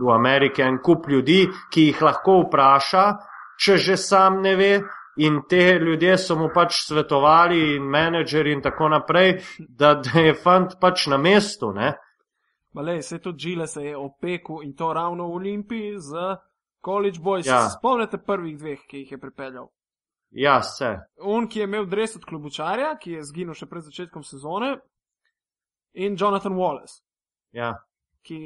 [0.05, 3.07] v Ameriki en kup ljudi, ki jih lahko vpraša,
[3.65, 4.75] če že sam ne ve.
[5.17, 10.33] In te ljudje so mu pač svetovali, in menedžeri, in tako naprej, da, da je
[10.35, 11.69] fant pač na mestu.
[12.73, 16.39] Malej, se tudi Žile se je opekel in to ravno v Olimpiji z
[16.85, 17.47] College Boys.
[17.47, 17.69] Ja.
[17.69, 19.69] Spomnite prvih dveh, ki jih je pripeljal.
[20.31, 20.97] Ja, se.
[21.21, 24.79] On, ki je imel dres od klubučarja, ki je zginil še pred začetkom sezone,
[25.93, 27.03] in Jonathan Wallace,
[27.53, 27.85] Ja.
[28.23, 28.39] Ki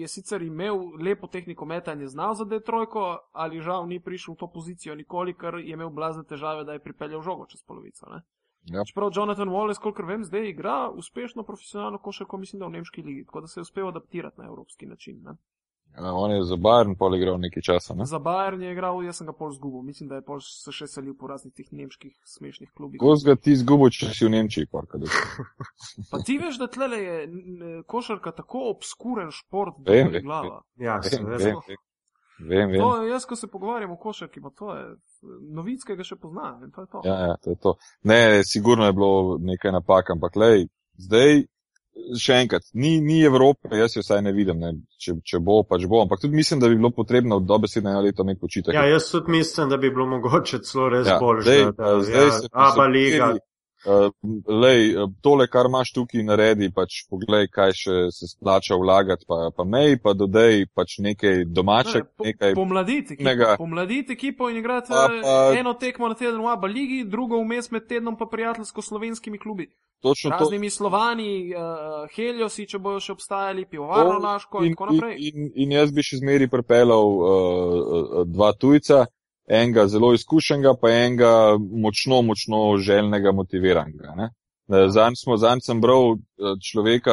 [0.00, 4.48] je sicer imel lepo tehniko metanja, znal za Detrojko, ali žal ni prišel v to
[4.52, 8.10] pozicijo nikoli, ker je imel blazne težave, da je pripeljal žogo čez polovico.
[8.12, 8.22] Ne?
[8.66, 8.84] Ja.
[8.84, 13.24] Čeprav Jonathan Wallace, kolikor vem, zdaj igra uspešno profesionalno košarko, mislim, da v nemški ligi,
[13.24, 15.22] tako da se je uspel adaptirati na evropski način.
[15.22, 15.36] Ne?
[15.96, 17.94] Ja, on je za Bayern pol igral nekaj časa.
[17.94, 18.04] Ne?
[18.04, 20.90] Za Bayern je igral, jaz sem ga pol zgubil, mislim, da je pol se še
[20.92, 23.00] selil po raznih teh nemških smešnih klubih.
[23.00, 24.68] Kako ga ti zgubo, če si v Nemčiji?
[24.68, 25.08] Porka, da...
[26.12, 27.16] Pa ti veš, da tle je
[27.88, 30.60] košarka tako obskuren šport, da je glava.
[30.76, 31.80] Ja, Vem, vem, vem.
[32.38, 32.80] Vem, vem.
[32.80, 34.84] To, jaz, ko se pogovarjam o košarki, pa to je
[35.56, 37.00] novickega še poznam in to je to.
[37.08, 37.72] Ja, ja, to je to.
[38.04, 40.66] Ne, sigurno je bilo nekaj napak, ampak lej,
[41.00, 41.46] zdaj,
[42.20, 44.72] še enkrat, ni, ni Evrope, jaz jo vsaj ne vidim, ne.
[45.02, 48.26] Če, če bo, pač bo, ampak tudi mislim, da bi bilo potrebno dobesedno eno leto
[48.26, 48.74] imeti počitek.
[48.76, 52.00] Ja, jaz tudi mislim, da bi bilo mogoče celo res Ja, bolj, zdaj, da, da
[52.04, 53.30] zdaj ja, se Aba liga.
[53.30, 53.44] potrebni,
[53.86, 54.10] Uh,
[54.50, 59.52] lej, uh, tole, kar imaš tukaj, naredi, pač poglej, kaj še se splača vlagati, pa,
[59.54, 62.56] pa mej, pa dodej pač nekaj domačeg, po, nekaj.
[62.58, 67.04] pomladiti ekipo, Pomladiti ekipo in igrati Pa- pa, eno tekmo na teden v Aba ligi,
[67.06, 69.70] drugo vmes med tednom pa prijateljsko slovenskimi klubi.
[70.02, 70.36] Točno to.
[70.36, 75.14] Raznimi Slovani, uh, Heliosi, če bojo še obstajali, pivovarno Laško in, in tako naprej.
[75.18, 79.06] In, in, in jaz bi še zmeri pripeljal uh, uh, dva tujca,
[79.48, 84.14] enega zelo izkušenega, pa enega močno, močno željnega, motiviranega.
[84.16, 84.30] Ne?
[84.68, 86.18] Eh, Zanj smo, zanj sem bral eh,
[86.62, 87.12] človeka,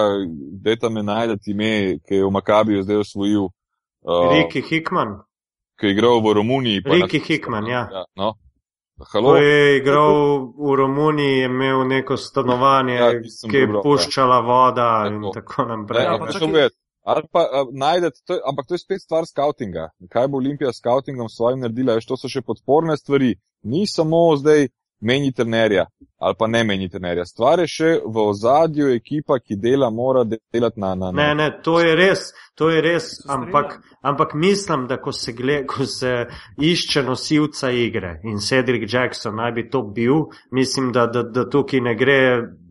[0.61, 5.19] dajte me najdete ime, ki je v Makabiju zdaj osvojil, uh, Riki Hickman.
[5.79, 6.84] ki je igral v Romuniji.
[6.84, 7.89] pa Riki na- Hickman, ja.
[7.91, 8.34] ja no.
[9.13, 10.13] Halo, Ko je igral
[10.57, 15.31] v Romuniji, je imel neko stanovanje, Ja, ki je prebral, puščala voda in Tako.
[15.34, 16.03] tako naprej.
[16.03, 16.69] Ja, Ja,
[17.04, 19.89] Ali pa a, najdete, to, ampak to je spet stvar skautinga.
[20.10, 23.36] Kaj bo Olimpija s skautingom svojim naredila, veš, to so še podporne stvari.
[23.64, 24.68] Ni samo zdaj
[25.04, 25.86] meni trenerja
[26.24, 27.26] ali pa ne meni trenerja.
[27.26, 30.93] Stvar je še v ozadju ekipa, ki dela, mora delati na.
[30.95, 31.18] na, na.
[31.18, 35.58] Ne, ne, to je res, to je res, ampak, ampak mislim, da ko se, gle,
[35.68, 36.14] ko se
[36.64, 41.84] išče nosilca igre in Cedric Jackson naj bi to bil, mislim, da, da, da tukaj
[41.84, 42.22] ne gre,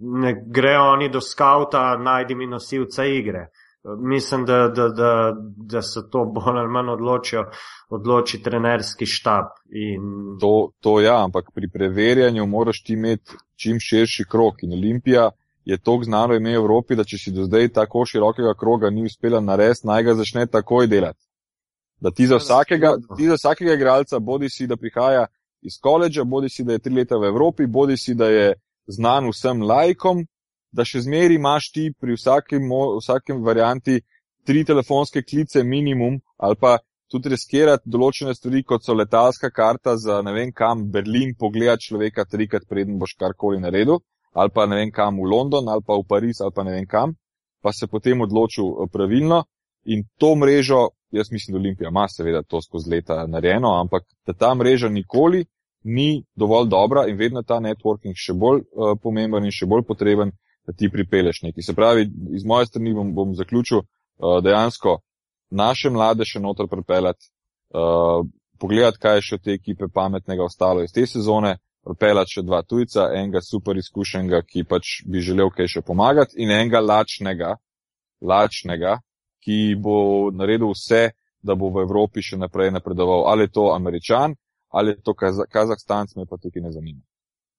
[0.01, 3.51] ne gre oni do skauta, najdi mi nosilca igre.
[3.85, 7.45] Mislim, da, da, da, da se to bolj ali manj odločijo,
[7.89, 9.45] odloči trenerski štab.
[9.71, 10.03] In,
[10.41, 14.63] To, to ja, ampak pri preverjanju moraš ti imeti čim širši krok.
[14.63, 15.31] In Olimpija
[15.65, 19.05] je tako znano ime v Evropi, da če si do zdaj tako širokega kroga ni
[19.05, 21.21] uspela narediti, naj ga začne takoj delati.
[22.01, 25.27] Da ti za vsakega, da ti za vsakega igralca, bodi si, da prihaja
[25.63, 28.55] iz koledža, bodi si, da je tri leta v Evropi, bodi si, da je
[28.87, 30.27] znan vsem lajkom,
[30.73, 34.01] da še zmeri imaš ti pri vsakem, vsakem varianti
[34.47, 36.79] tri telefonske klice minimum ali pa
[37.13, 42.25] tudi riskirati določene stvari, kot so letalska karta za ne vem kam, Berlin, pogledati človeka
[42.25, 44.01] trikrat, preden boš karkoli naredil,
[44.33, 46.87] ali pa ne vem kam v London, ali pa v Pariz, ali pa ne vem
[46.89, 47.13] kam,
[47.63, 49.45] pa se potem odločil eh, pravilno.
[49.93, 54.33] In to mrežo, jaz mislim, da Olimpija ima seveda to skozi leta narejeno, ampak da
[54.33, 55.45] ta mreža nikoli
[55.85, 60.31] ni dovolj dobra in vedno ta networking še bolj uh, pomemben in še bolj potreben,
[60.67, 61.63] da ti pripeleš nekaj.
[61.63, 62.07] Se pravi,
[62.37, 64.99] iz moje strani bom, bom zaključil uh, dejansko
[65.51, 67.29] naše mlade še noter pripeljati,
[67.75, 68.27] uh,
[68.59, 73.09] pogledati, kaj je še te ekipe pametnega ostalo iz te sezone, pripeljati še dva tujca,
[73.19, 77.57] enega super izkušenega, ki pač bi želel kaj še pomagati in enega lačnega,
[78.23, 79.01] lačnega,
[79.43, 81.09] ki bo naredil vse,
[81.43, 83.27] da bo v Evropi še naprej napredoval.
[83.33, 84.37] Ali je to američan,
[84.71, 87.03] ali je to Kaz Kazahstanc, me pa tukaj ne zanima.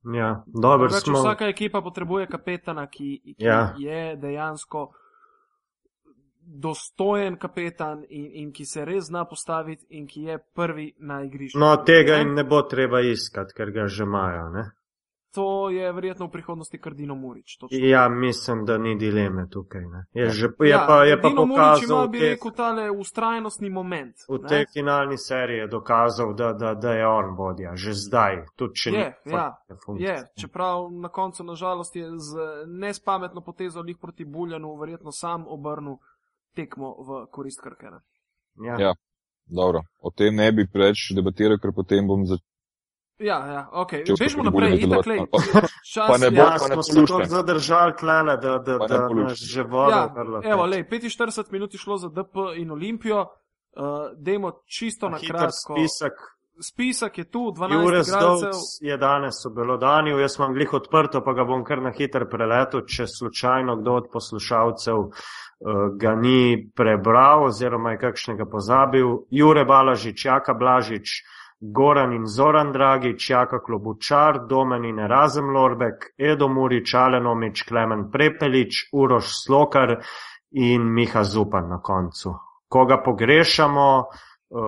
[0.05, 1.19] Ja, dobro Drugače, smo.
[1.19, 3.73] vsaka ekipa potrebuje kapetana, ki, ki Ja.
[3.77, 4.91] je dejansko
[6.45, 11.59] dostojen kapetan in, in ki se res zna postaviti in ki je prvi na igrišču.
[11.59, 12.19] No, tega Ne?
[12.19, 14.49] jim ne bo treba iskati, ker ga že imajo.
[14.49, 14.63] Ne?
[15.33, 17.57] To je verjetno v prihodnosti Kardino Murič.
[17.57, 17.77] točno.
[17.81, 19.81] Ja, mislim, da ni dileme tukaj.
[19.81, 20.05] Ne?
[20.13, 24.15] Je, že, je, Ja, pa, je pa Dino pokazal bi teh, rekel, tale ustrajnostni moment.
[24.29, 24.47] v ne.
[24.47, 28.91] tej finalni seriji, je dokazal, da, da, da je on vodja, že zdaj, tudi če
[28.91, 29.57] Je, ja.
[29.97, 35.97] Je, čeprav na koncu, nažalost, je z nespametno potezo lih proti Buljanu verjetno sam obrnil
[36.55, 38.01] tekmo v korist Krkena.
[38.61, 38.77] Ja.
[38.79, 38.93] Ja.
[39.45, 42.52] Dobro, o tem ne bi preveč debatiral, ker potem bom začel.
[43.19, 43.91] Ja, ja, ok.
[44.19, 45.19] Bežimo naprej, itak lej.
[45.31, 45.39] pa-
[45.83, 47.17] Čas, pa ne bo- ja, Ja, pa ne smo se polušten.
[47.17, 50.09] tako zadržali tlele, da, da, da nas že voda
[50.41, 53.25] ja, evo, lej, 45 minut je šlo za DP in Olimpijo.
[53.73, 53.83] Uh,
[54.15, 55.73] dajmo čisto na Hiter kratko.
[55.73, 56.13] spisek.
[56.61, 58.51] Spisek je tu, 12 Jure igralcev.
[58.51, 62.29] Zdovc je danes v Belodanju, jaz imam glih odprto, pa ga bom kar na hiter
[62.29, 65.09] preletel, če slučajno kdo od poslušalcev uh,
[65.97, 66.39] ga ni
[66.69, 69.07] prebral oziroma je kakšnega pozabil.
[69.31, 71.09] Jure Balažič, Jaka Blažič,
[71.71, 78.89] Goran in Zoran Dragič, Jaka Klobučar, Domen in Erazem Lorbek, Edo Murič, Alenomič, Klemen Prepelič,
[78.91, 79.95] Uroš Slokar
[80.51, 82.35] in Miha Zupan na koncu.
[82.67, 83.89] Koga pogrešamo,
[84.53, 84.59] Uh,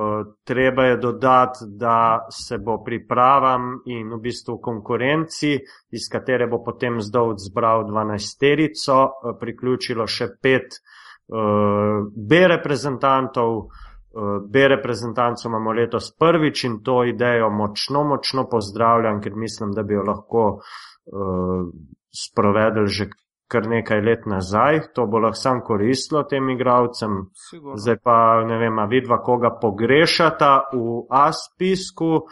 [0.44, 5.60] treba je dodati, da se bo pripravam in v bistvu konkurenci,
[5.92, 13.68] iz katere bo potem zdolj zbral 12-terico, uh, priključilo še pet uh, B reprezentantov.
[14.16, 19.84] Uh, B reprezentantov imamo letos prvič in to idejo močno, močno pozdravljam, ker mislim, da
[19.84, 21.68] bi jo lahko uh,
[22.16, 23.10] sprovedli že
[23.52, 24.80] kar nekaj let nazaj.
[24.96, 27.26] To bo lahko sam koristilo tem igravcem.
[27.50, 27.78] Sigurno.
[27.78, 32.26] Zdaj pa ne vem, a vidva koga pogrešata v A spisku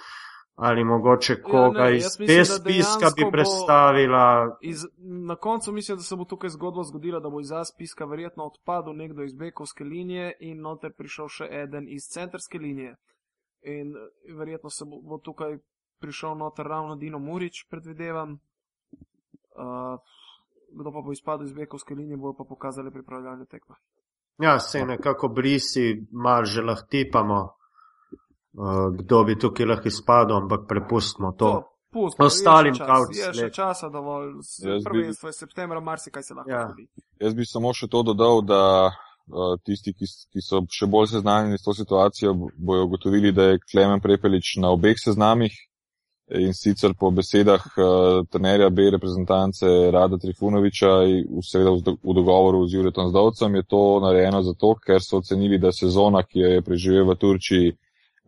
[0.56, 4.58] ali mogoče koga Ja, ne, iz da spiska bi predstavila.
[4.62, 8.44] Iz, na koncu mislim, da se bo tukaj zgodba zgodila, da bo iz Aspiska verjetno
[8.44, 12.96] odpadel nekdo iz Bekovske linije in noter prišel še eden iz centrske linije.
[13.62, 15.58] In eh, verjetno se bo, bo tukaj
[16.00, 18.40] prišel noter ravno Dino Murič, predvidevam.
[19.54, 20.00] Uh,
[20.74, 23.76] kdo pa bo izpadel iz Bekovske linije, bo pa pokazali pripravljalne tekme.
[24.38, 27.56] Ja, se nekako brisi, mal že lahko tipamo,
[28.94, 31.64] kdo bi tukaj lahko izpadel, ampak prepustimo to.
[31.92, 34.32] pustimo, Ostalim pravc je še časa dovolj.
[34.84, 36.68] Prvenstvo je septembra, marsikaj se lahko Ja.
[36.68, 36.88] zgodi.
[37.20, 41.58] Jaz bi samo še to dodal, da uh, tisti, ki, ki so še bolj seznanjeni
[41.58, 45.54] s to situacijo, bo- bojo ugotovili, da je Klemen Prepelič na obeh seznamih
[46.34, 50.92] in sicer po besedah uh, trenerja B reprezentance Rada Trifunoviča
[51.46, 55.70] seveda v, v dogovoru z Juretom Zdovcem je to narejeno zato, ker so ocenili, da
[55.72, 57.76] sezona, ki jo je preživel v Turčiji,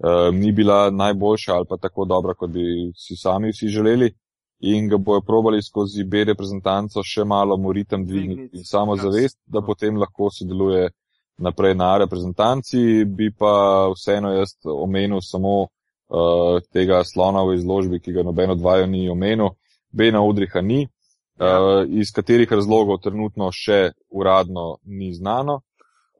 [0.04, 4.14] uh, ni bila najboljša ali pa tako dobra, kot bi si sami vsi želeli.
[4.60, 9.38] In ga bojo probali skozi B reprezentanco še malo moritem dvigniti in samo Ja, zavest,
[9.46, 9.66] da no.
[9.66, 10.90] potem lahko sodeluje
[11.38, 13.04] naprej na reprezentanci.
[13.06, 18.62] Bi pa vseeno jaz omenil samo uh, tega slona v izložbi, ki ga noben od
[18.62, 19.50] vaju ni omenil.
[19.92, 20.88] Bena Udriha ni,
[21.40, 21.60] Ja.
[21.60, 25.62] uh, iz katerih razlogov trenutno še uradno ni znano.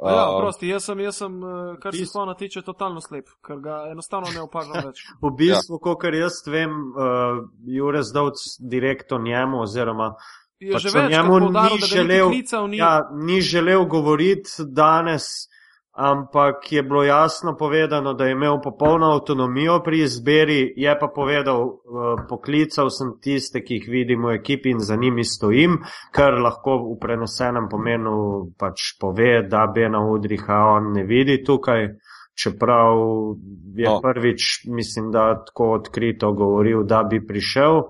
[0.04, 3.00] A Ja, Uh, prosti, jaz sem, jaz sem, eh, kar se Bis- slona tiče, totalno
[3.02, 5.00] slep, ker ga enostavno ne opažam več.
[5.24, 5.96] V bistvu, ja.
[5.96, 10.16] kar jaz vem, uh, Jure Zdovc direktno njemu oziroma
[10.60, 15.48] Je Pač že več njemu ni niti želel- klical, ni, Ja, ni želel govoriti danes,
[15.96, 20.74] ampak je bilo jasno povedano, da je imel popolno avtonomijo pri izbiri.
[20.76, 25.24] Je pa povedal, eh, poklical sem tiste, ki jih vidim v ekipi in za njimi
[25.24, 25.80] stojim,
[26.12, 31.88] kar lahko v prenesenem pomenu pač pove, da Bena Udriha on ne vidi tukaj.
[32.36, 32.98] Čeprav
[33.76, 34.02] je No.
[34.02, 37.82] prvič, mislim, da tako odkrito govoril, da bi prišel.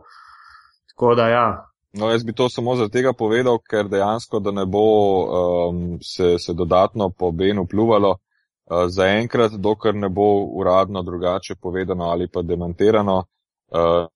[0.94, 1.66] Tako da ja,
[1.98, 4.82] No, jaz bi to samo zaradi tega povedal, ker dejansko, da ne bo
[5.24, 10.26] um, se, se dodatno po Benu pljuvalo, uh, zaenkrat, dokler ne bo
[10.60, 14.08] uradno drugače povedano ali pa demantirano, uh,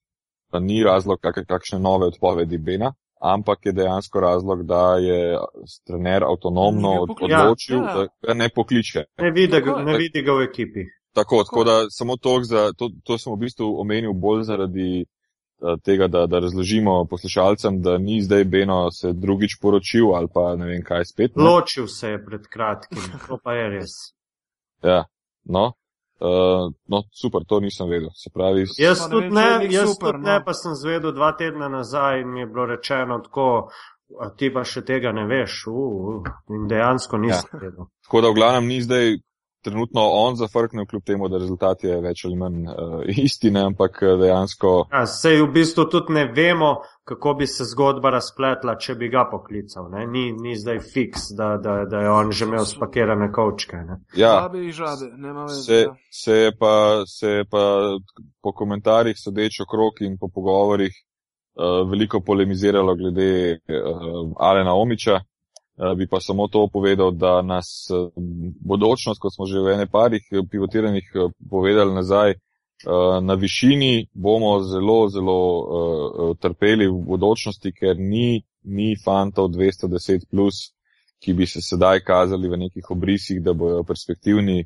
[0.51, 5.38] pa ni razlog kak, kakšne nove odpovedi Bena, ampak je dejansko razlog, da je
[5.88, 7.41] trener avtonomno od, poklical.
[7.41, 7.95] odločil, Ja, ja.
[7.95, 9.03] da ga ne pokliče.
[9.17, 10.80] ne vidi, Tako ga, ne vidi ga v ekipi.
[11.13, 15.05] Tako, tako da samo to, za, to, to sem v bistvu omenil bolj zaradi
[15.84, 20.66] tega, da, da razložimo poslušalcem, da ni zdaj Beno se drugič poročil ali pa ne
[20.66, 21.36] vem kaj spet.
[21.36, 21.43] Ne?
[21.43, 23.97] Ločil se je pred kratkim, to pa je res.
[24.84, 25.03] Ja,
[25.43, 25.74] no.
[26.20, 28.10] Uh, no, super, to nisem vedel.
[28.16, 30.43] Se pravi, Jaz ne tudi ne, nek jaz super, tudi ne, no.
[30.45, 33.70] pa sem zvedel dva tedna nazaj in mi je bilo rečeno tako,
[34.20, 35.62] a ti pa še tega ne veš.
[35.72, 35.78] Uh,
[36.20, 37.62] uh, in dejansko nisem ja.
[37.62, 37.88] vedel.
[38.03, 39.16] tako da v glavnem ni zdaj
[39.62, 44.16] trenutno on zafrknil, kljub temu, da rezultat je več ali manj uh, istine, ampak eh,
[44.22, 44.74] dejansko.
[44.93, 46.80] Ja, sej v bistvu tudi ne vemo,
[47.10, 49.89] kako bi se zgodba razpletla, če bi ga poklical.
[50.12, 53.82] Ni, ni zdaj fiks, da, da, da je on že imel spakirane kavčke.
[54.16, 55.10] Ja, žabe, žabe,
[55.57, 56.74] se, se, je pa,
[57.10, 57.64] se je pa
[58.41, 65.20] po komentarjih sodeč okrog in po pogovorih uh, veliko polemiziralo glede uh, Alena Omiča.
[65.80, 68.11] Eh, bi pa samo to povedal, da nas eh,
[68.59, 71.05] bodočnost, kot smo že v ene parih eh, pivotiranih
[71.49, 72.34] povedali nazaj,
[73.21, 75.39] na višini bomo zelo, zelo
[76.39, 80.71] trpeli v bodočnosti, ker ni, ni fantov 210, plus,
[81.19, 84.63] ki bi se sedaj kazali v nekih obrisih, da bojo perspektivni.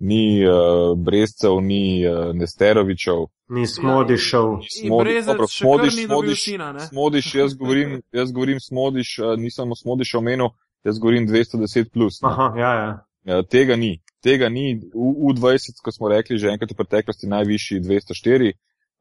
[0.00, 3.26] Ni uh, Brezcev, ni uh, Nesterovičev.
[3.48, 4.62] Ni Smodišov.
[4.80, 5.24] Smodiš,
[5.58, 6.46] smodiš, smodiš,
[6.88, 10.48] smodiš, jaz govorim, jaz govorim smodiš, nisem smodiš omenil,
[10.84, 12.22] jaz govorim 210 plus.
[12.22, 12.90] Aha, ja, ja.
[13.24, 14.00] Ja, tega ni.
[14.22, 14.80] Tega ni.
[14.94, 18.52] V, v 20, kot smo rekli, že enkrat v preteklosti najvišji 204.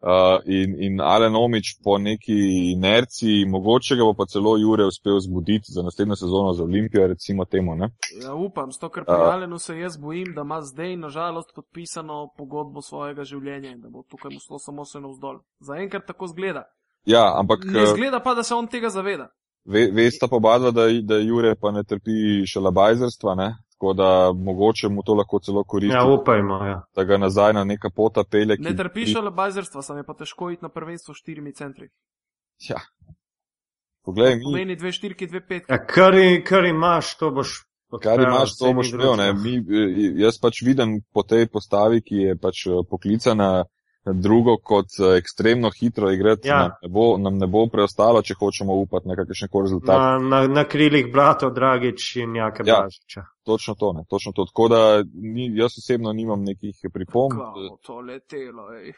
[0.02, 2.36] Uh, in, in Alen Omič po neki
[2.72, 7.46] inerciji, mogoče ga bo pa celo Jure uspel zbuditi za naslednjo sezono za Olimpijo, recimo
[7.46, 7.76] temu.
[7.76, 7.90] Ne?
[8.24, 12.30] Ja, upam, sto, ker pri uh, Alenu se jaz bojim, da ima zdaj nažalost podpisano
[12.38, 15.42] pogodbo svojega življenja in da bo tukaj muslo samo se navzdol.
[15.60, 16.64] Zaenkrat tako zgleda.
[17.06, 17.68] Ja, ampak.
[17.68, 19.28] Ne zgleda pa, da se on tega zaveda.
[19.66, 23.50] Ve, vesta pa oba, da, da Jure pa ne trpi šalabajzerstva, ne?
[23.80, 25.96] Tako da mogoče mu to lahko celo koristi.
[25.96, 26.66] Ja, upajmo.
[26.66, 26.82] Ja.
[26.96, 28.58] Da ga nazaj na neka pota pele.
[28.60, 31.88] Ne trpi šalabajzerstva, sam je pa težko iti na prvenstvo s štirimi centri.
[32.70, 32.82] Ja.
[34.04, 34.44] Poglej, mi.
[34.44, 35.72] Pomeni dve štirki, dve petki.
[35.72, 36.14] Ja, kar,
[36.46, 37.64] kar imaš, to boš.
[38.04, 39.16] Kar imaš, to boš imel.
[40.20, 43.64] Jaz pač vidim po tej postavi, ki je pač eh, poklicana
[44.06, 46.58] drugo kot eh, ekstremno hitro igrati, ja.
[46.58, 50.00] nam, ne bo, nam ne bo preostalo, če hočemo upati na kakšne koli rezultate.
[50.00, 53.26] Na, na, na krilih bratov Dragič in Jake ja, Blažiča.
[53.46, 54.46] Točno to, ne, točno to.
[54.46, 54.82] Tako da
[55.14, 57.44] ni, jaz osebno nimam nekih pripomb.
[57.86, 58.94] To letelo, ej.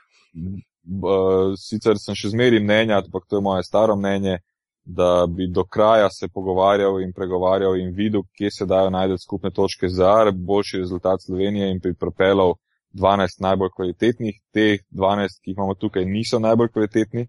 [1.58, 4.40] Sicer sem še zmeri mnenja, ampak to je moje staro mnenje,
[4.84, 9.52] da bi do kraja se pogovarjal in pregovarjal in videl, kje se dajo najti skupne
[9.52, 12.56] točke za boljši rezultat Slovenije in bi propelal
[12.94, 17.28] 12 najbolj kvalitetnih, te 12, ki jih imamo tukaj, niso najbolj kvalitetni,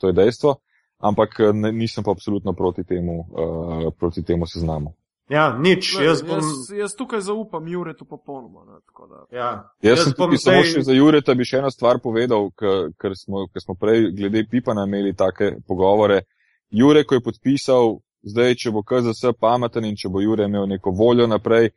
[0.00, 0.56] to je dejstvo,
[0.98, 4.94] ampak ne, nisem pa absolutno proti temu, uh, proti temu seznamu.
[5.28, 6.38] Ja, nič, ne, jaz, bom...
[6.38, 8.62] jaz, jaz tukaj zaupam Juretu popolnoma.
[8.64, 8.78] Ne,
[9.10, 9.24] da...
[9.36, 9.48] ja.
[9.82, 13.48] Jaz, jaz sem tukaj samo še za Jureta bi še eno stvar povedal, ker smo,
[13.58, 16.20] smo prej glede Pipana imeli take pogovore.
[16.70, 20.94] Jure, ko je podpisal, zdaj, če bo KZS pameten in če bo Jure imel neko
[20.94, 21.72] voljo naprej,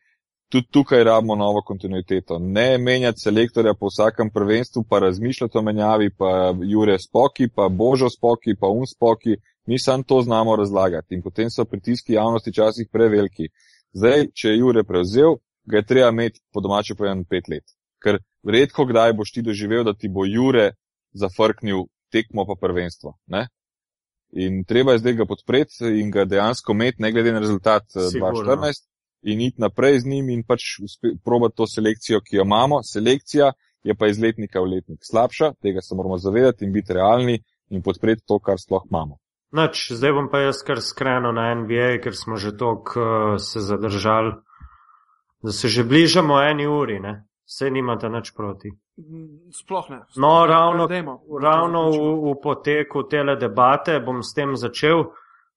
[0.49, 2.39] tudi tukaj rabimo novo kontinuiteto.
[2.39, 8.09] Ne menjati selektorja po vsakem prvenstvu, pa razmišljati o menjavi, pa Jure Spoki, pa Božo
[8.09, 9.35] Spoki, pa Un Spoki.
[9.65, 13.49] Mi sam to znamo razlagati in potem so pritiski javnosti časih preveliki.
[13.93, 17.65] Zdaj, če je Jure prevzel, ga je treba imeti po domače povedano pet let.
[18.03, 20.71] Ker redko kdaj boš ti doživel, da ti bo Jure
[21.13, 23.13] zafrknil tekmo pa prvenstvo.
[23.27, 23.47] Ne?
[24.31, 28.09] In treba je zdaj ga podpreti in ga dejansko imeti, ne glede na rezultat eh,
[28.09, 28.55] Sigurno.
[28.55, 28.88] 2014
[29.21, 30.61] in iti naprej z njim in pač
[31.23, 32.83] probati to selekcijo, ki jo imamo.
[32.83, 33.51] Selekcija
[33.83, 37.39] je pa iz letnika v letnik slabša, tega se moramo zavedati in biti realni
[37.69, 39.17] in podpreti to, kar sploh imamo.
[39.51, 43.59] Noč, zdaj bom pa jaz kar skrenil na NBA, ker smo že toliko uh, se
[43.59, 44.35] zadržali,
[45.41, 47.25] da se že bližamo eni uri, ne?
[47.49, 48.69] Vse nimate nič proti.
[49.61, 50.03] Sploh ne.
[50.11, 50.85] Sploh no, ravno,
[51.41, 55.07] ravno v, v poteku tele debate bom s tem začel.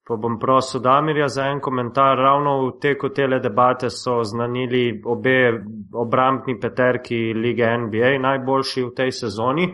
[0.06, 2.18] Pa bom prosil Damirja za en komentar.
[2.18, 9.12] Ravno v teku tele debate so znanili obe obrambni peterki lige NBA, najboljši v tej
[9.12, 9.68] sezoni.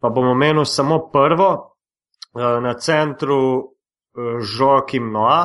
[0.00, 1.74] Pa bom omenil samo prvo.
[2.34, 3.72] Eh, na centru
[4.16, 5.42] eh, Noa,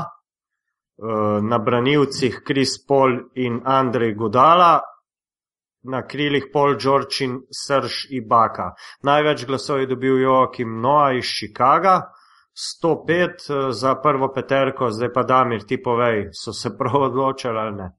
[0.97, 4.81] eh, na branilcih Kris Pol in Andrej Gudala,
[5.83, 8.73] na krilih Paul George in Srž Ibaka.
[9.03, 12.11] Največ glasov je dobil Joakim Noa iz Chicaga.
[12.59, 17.75] 105 eh, za prvo peterko, zdaj pa Damir, ti povej, so se prav odločili ali
[17.75, 17.91] ne?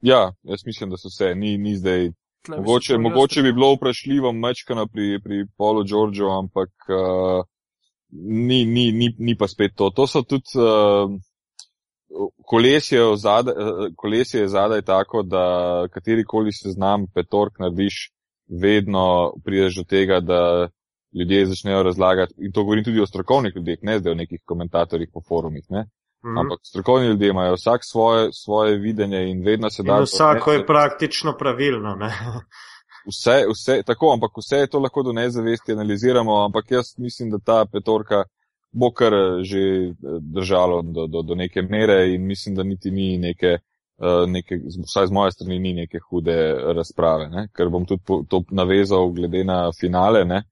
[0.00, 2.10] Ja, jaz mislim, da so se, ni, ni zdaj.
[2.48, 7.44] Mogoče, mogoče bi bilo vprašljivo mečkano pri, pri Polu Đorđu, ampak uh,
[8.48, 9.90] ni, ni, ni, ni pa spet to.
[9.90, 11.08] To so tudi uh,
[12.44, 13.54] kolesje, zadaj,
[13.96, 15.44] kolesje je zadaj tako, da
[15.92, 18.10] katerikoli seznam petork narediš,
[18.60, 20.68] vedno prideš do tega, da
[21.18, 25.08] ljudje začnejo razlagati, in to govorim tudi o strokovnih ljudeh, ne zdaj o nekih komentatorjih
[25.14, 25.84] po forumih, ne?
[26.24, 26.38] Mm.
[26.38, 30.00] Ampak strokovni ljudje imajo vsak svoje, svoje videnje in vedno se da.
[30.00, 32.10] Vsako je praktično pravilno, ne?
[33.06, 37.38] Vse, vse, tako, ampak vse je to lahko do nezavesti analiziramo, ampak jaz mislim, da
[37.38, 38.22] ta petorka
[38.72, 39.12] bo kar
[39.42, 43.58] že držalo do, do, do neke mere in mislim, da niti ni neke
[43.96, 46.36] uh, neke, vsaj z moje strani, ni neke hude
[46.76, 47.48] razprave, ne?
[47.56, 50.42] ker bom tudi to navezal glede na finale, ne?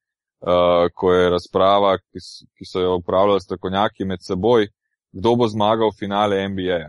[0.42, 2.18] Uh, ko je razprava, ki,
[2.58, 4.66] ki so jo upravljali strokovnjaki med seboj,
[5.14, 6.80] kdo bo zmagal v finale NBA.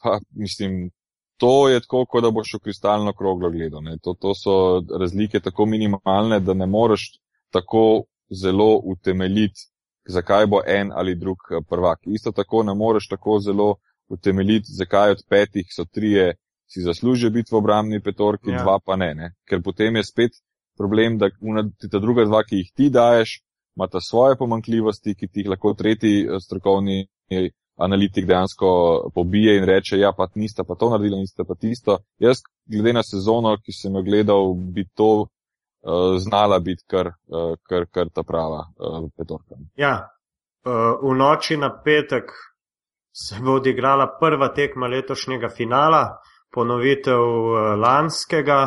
[0.00, 0.86] Pa, mislim,
[1.36, 3.82] to je tako, kot da boš v kristalno kroglo gledal.
[4.02, 4.54] To, to so
[5.00, 7.10] razlike tako minimalne, da ne moreš
[7.50, 9.66] tako zelo utemeljiti,
[10.08, 11.98] zakaj bo en ali drug eh, prvak.
[12.06, 13.74] Isto tako ne moreš tako zelo
[14.08, 16.34] utemeljiti, zakaj od petih so trije
[16.66, 18.62] si zaslužijo biti v obramni petorki, ja.
[18.62, 19.34] dva pa ne, ne.
[19.48, 20.30] Ker potem je spet
[20.78, 21.30] problem, da
[21.90, 23.40] ta druga dva, ki jih ti daješ,
[23.76, 27.04] imata svoje pomankljivosti, ki ti jih lahko tretji eh, strokovni
[27.76, 28.68] analitik dejansko
[29.14, 31.98] pobije in reče, ja, pa nista pa to naredila, nista pa tisto.
[32.18, 37.54] Jaz, glede na sezono, ki sem jo gledal, bi to uh, znala biti kar, uh,
[37.68, 39.58] kar, kar ta prava uh, petorka.
[39.76, 39.94] Ja,
[40.66, 42.30] uh, v noči na petek
[43.12, 46.04] se bo odigrala prva tekma letošnjega finala,
[46.52, 48.62] ponovitev uh, lanskega.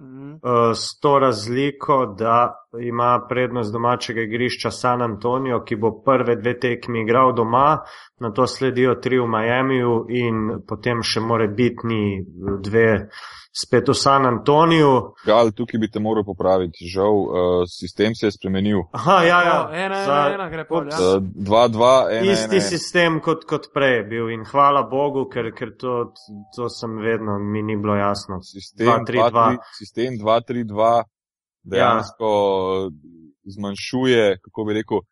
[0.00, 6.58] Eh, s to razliko, da ima prednost domačega igrišča San Antonijo, ki bo prve dve
[6.60, 7.78] tekmi igral doma,
[8.20, 12.24] na to sledijo tri v Miamiju in potem še more bitni
[12.60, 13.08] dve
[13.60, 14.90] spet v San Antoniju.
[15.26, 16.86] Gal, tukaj bi te moral popraviti.
[16.92, 18.84] Žal, uh, sistem se je spremenil.
[18.92, 19.58] Aha, ja, ja.
[19.64, 20.84] Oh, ena, ena, ena, gre pa.
[20.84, 21.18] Ja.
[21.20, 22.32] Dva, dva, ena.
[22.32, 26.12] Isti ena, sistem kot, kot prej je bil in hvala Bogu, ker, ker to,
[26.54, 28.42] to sem vedno, mi ni bilo jasno.
[28.44, 30.98] Sistem 2-3-2
[31.70, 32.90] dejansko ja.
[33.54, 35.04] zmanjšuje, kako bi rekel,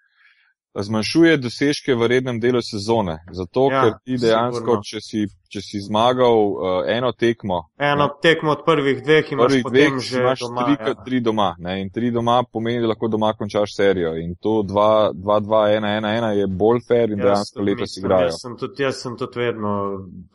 [0.83, 3.19] zmanjšuje dosežke v rednem delu sezone.
[3.33, 5.23] Zato, ja, ker ti dejansko, če si,
[5.53, 7.63] če si zmagal uh, eno tekmo.
[7.81, 10.67] Eno ne, tekmo od prvih dveh imaš prvih potem dveh, že imaš doma.
[10.67, 10.95] Tri, ja.
[11.07, 11.49] tri doma.
[11.59, 14.15] Ne, in tri doma pomeni, da lahko doma končaš serijo.
[14.21, 18.31] In to 2-2-1-1-1 je bolj fair in jaz dejansko letos igrajo.
[18.31, 19.75] Jaz sem, tudi, jaz sem tudi vedno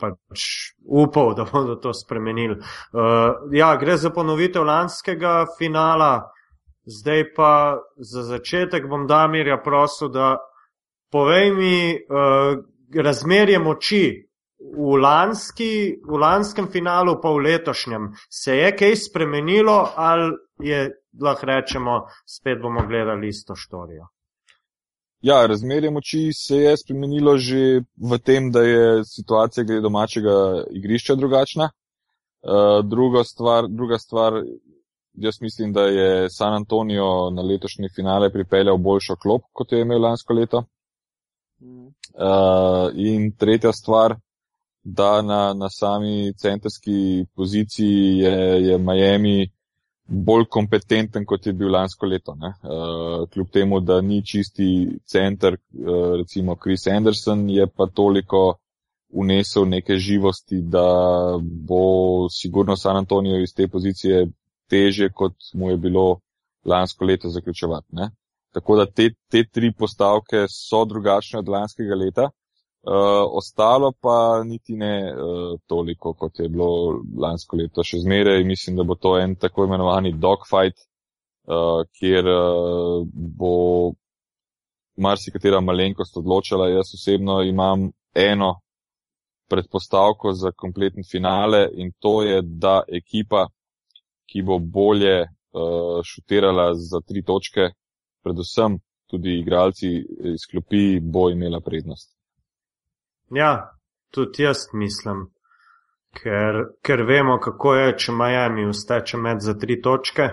[0.00, 0.48] pač
[0.82, 2.58] upal, da bodo to spremenili.
[2.92, 6.14] Uh, ja, gre za ponovitev lanskega finala.
[6.84, 10.36] Zdaj pa za začetek bom Damirja prosil, da
[11.12, 12.58] povej mi uh,
[13.02, 14.04] razmerje moči
[14.58, 18.10] v, lanski, v lanskem finalu, pa v letošnjem.
[18.30, 20.90] Se je kaj spremenilo ali je,
[21.22, 24.08] lahko rečemo, spet bomo gledali isto štorijo?
[25.22, 31.14] Ja, razmerje moči se je spremenilo že v tem, da je situacija glede domačega igrišča
[31.14, 31.70] drugačna.
[32.42, 34.42] Uh, druga, stvar, druga stvar
[35.14, 40.02] Jaz mislim, da je San Antonijo na letošnji finale pripeljal boljšo klop, kot je imel
[40.02, 40.64] lansko leto.
[41.60, 41.86] Mm.
[41.86, 41.92] Uh,
[42.94, 44.16] in tretja stvar,
[44.82, 49.50] da na, na sami centrski poziciji je, je Miami
[50.06, 52.32] bolj kompetenten, kot je bil lansko leto.
[52.32, 58.54] Uh, kljub temu, da ni čisti center, uh, recimo Chris Anderson, je pa toliko
[59.08, 60.86] unesel neke živosti, da
[61.40, 64.26] bo sigurno San Antonijo iz te pozicije
[64.72, 66.06] teže, kot mu je bilo
[66.64, 67.88] lansko leto zaključovati.
[67.98, 68.10] Ne?
[68.52, 74.76] Tako da te, te tri postavke so drugačne od lanskega leta, uh, ostalo pa niti
[74.76, 77.84] ne uh, toliko, kot je bilo lansko leto.
[77.84, 80.84] Še zmeraj mislim, da bo to en tako imenovani dogfight,
[81.48, 83.06] uh, kjer uh,
[83.40, 83.54] bo
[84.96, 86.68] marsikatera malenkost odločala.
[86.68, 88.58] Jaz osebno imam eno
[89.48, 93.46] predpostavko za kompletni finale in to je, da ekipa,
[94.32, 97.68] ki bo bolje uh, šutirala za tri točke,
[98.24, 98.78] predvsem
[99.10, 99.88] tudi igralci
[100.34, 102.16] iz klopi, bo imela prednost.
[103.30, 103.76] Ja,
[104.10, 105.26] tudi jaz mislim,
[106.16, 110.30] ker, ker vemo, kako je, če Miami usteče med za tri točke.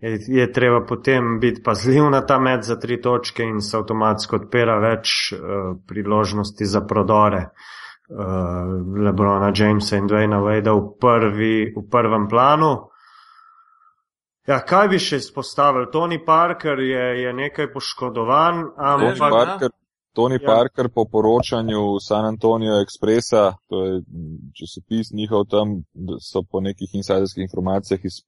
[0.00, 4.36] Je, je treba potem biti pazljiv na ta med za tri točke in se avtomatsko
[4.36, 7.46] odpira več uh, priložnosti za prodore.
[7.48, 7.80] Uh,
[8.10, 12.90] Lebrona Jamesa in Dwayna Wade v, prvi, v prvem planu.
[14.48, 15.86] Ja, kaj bi še izpostavil?
[15.92, 18.64] Tony Parker je, je nekaj poškodovan.
[18.74, 19.70] Tony, pa, Parker,
[20.16, 20.46] Tony ja.
[20.46, 24.00] Parker po poročanju San Antonio Expressa, to je
[24.58, 25.82] časopis njihov tam,
[26.18, 28.18] so po nekih insiderskih informacijah iz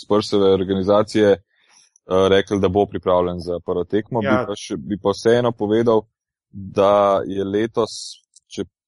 [0.00, 4.24] Spursove organizacije uh, rekli, da bo pripravljen za prvo tekmo.
[4.24, 4.30] Ja.
[4.30, 6.06] Bi, pa še, bi pa vseeno povedal,
[6.48, 8.24] da je letos,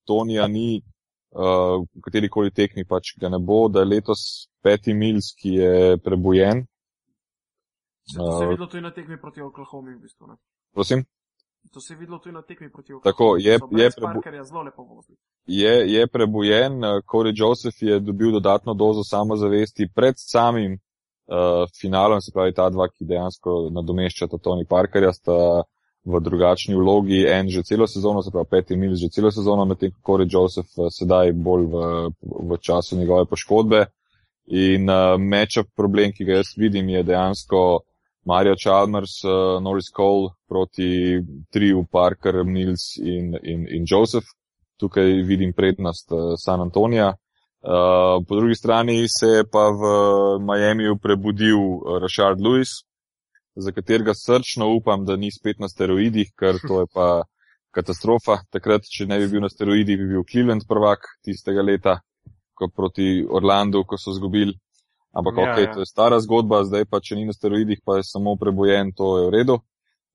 [0.09, 4.25] Tonija ni uh, v kateri koli tekmi pač ga ne bo, da je letos
[4.65, 5.73] peti Mils, ki je
[6.05, 6.65] prebojen.
[8.17, 10.27] To se je videlo tudi na tekmi proti Oklahoma, v bistvu.
[10.27, 10.37] Ne?
[10.73, 11.05] Prosim?
[11.73, 13.13] To se je videlo tudi na tekmi proti Oklahoma.
[13.13, 14.23] Tako, je, je, prebu...
[15.47, 22.33] je, je prebojen, Corey Joseph je dobil dodatno dozo samozavesti pred samim uh, finalom, se
[22.33, 25.39] pravi ta dva, ki dejansko nadomeščata Tony Parkerja, sta
[26.05, 29.91] v drugačni vlogi, en že celo sezono, se pravi peti mil že celo sezono, medtem
[29.91, 31.77] ko Corey Joseph uh, sedaj bolj v,
[32.23, 33.87] v času njegove poškodbe.
[34.49, 37.81] In uh, matchup problem, ki ga jaz vidim, je dejansko
[38.25, 41.21] Mario Chalmers, uh, Norris Cole proti
[41.53, 44.27] triju Parker, Mills in, in, in Joseph.
[44.81, 47.13] Tukaj vidim prednost uh, San Antonija.
[47.59, 49.83] Uh, po drugi strani se je pa v
[50.41, 51.59] Miamiju prebudil
[52.01, 52.88] Rashard Lewis,
[53.59, 57.09] za katerega srčno upam, da ni spet na steroidih, ker to je pa
[57.75, 58.39] katastrofa.
[58.55, 61.99] Takrat, če ne bi bil na steroidih, bi bil Cleveland prvak tistega leta,
[62.55, 64.55] ko proti Orlandu, ko so zgubili.
[65.19, 65.73] Ampak ja, ok, ja.
[65.75, 69.17] to je stara zgodba, zdaj pa, če ni na steroidih, pa je samo prebojen, to
[69.19, 69.59] je v redu.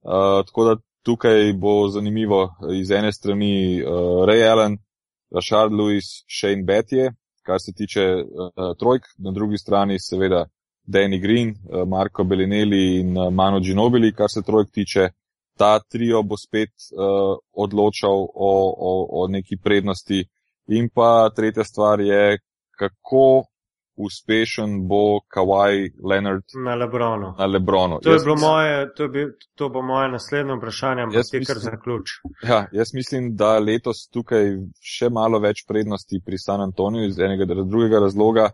[0.03, 4.77] Uh, tako da tukaj bo zanimivo iz ene strani uh, Ray Allen,
[5.33, 7.11] Rashard Lewis, Shane Betje,
[7.43, 10.45] kar se tiče uh, trojk, na drugi strani seveda
[10.85, 15.09] Danny Green, uh, Marko Belinelli in uh, Mano Ginobili, kar se trojk tiče.
[15.57, 20.23] Ta trio bo spet uh, odločal o, o, o neki prednosti.
[20.67, 22.39] In pa tretja stvar je,
[22.79, 23.43] kako
[23.95, 27.35] uspešen bo Kawhi Leonard na Lebronu.
[27.37, 27.99] Na Lebronu.
[28.03, 29.25] To, je moje, to, bi,
[29.55, 32.09] to bo moje naslednje vprašanje, ampak ti kar zaključ.
[32.43, 37.45] Ja, jaz mislim, da letos tukaj še malo več prednosti pri San Antoniju iz enega
[37.45, 38.49] drugega razloga.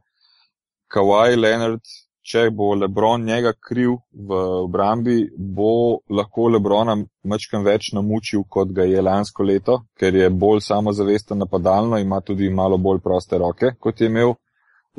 [0.92, 1.82] Kawhi Leonard,
[2.30, 8.86] če bo Lebron njega kriv v obrambi, bo lahko Lebrona mačkam več namučil, kot ga
[8.86, 14.02] je lansko leto, ker je bolj samozavesten napadalno, ima tudi malo bolj proste roke, kot
[14.02, 14.36] je imel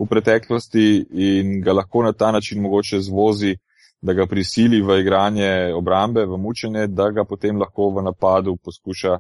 [0.01, 0.87] v preteklosti
[1.31, 3.55] in ga lahko na ta način mogoče zvozi,
[4.03, 9.19] da ga prisili v igranje obrambe, v mučenje, da ga potem lahko v napadu poskuša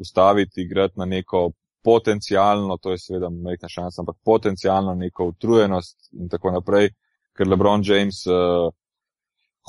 [0.00, 1.50] ustaviti, igrati na neko
[1.84, 6.90] potencijalno, to je seveda majhna šansa, ampak potencijalno neko utrujenost in tako naprej,
[7.36, 8.70] ker LeBron James uh,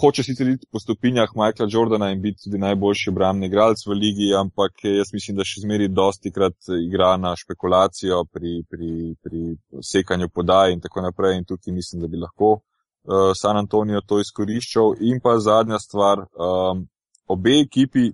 [0.01, 4.33] hoče sicer iti po stopinjah Michaela Jordana in biti tudi najboljši obramni igralec v ligi,
[4.35, 9.43] ampak jaz mislim, da še zmeri dosti krat igra na špekulacijo pri, pri, pri
[9.81, 14.19] sekanju podaj in tako naprej in tukaj mislim, da bi lahko uh, San Antonijo to
[14.19, 14.97] izkoriščal.
[15.01, 16.87] In pa zadnja stvar, um,
[17.27, 18.09] obe ekipi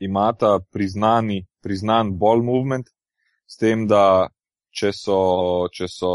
[0.00, 2.88] imata priznani, priznan ball movement,
[3.46, 4.28] s tem, da
[4.74, 5.18] če so,
[5.72, 6.10] če so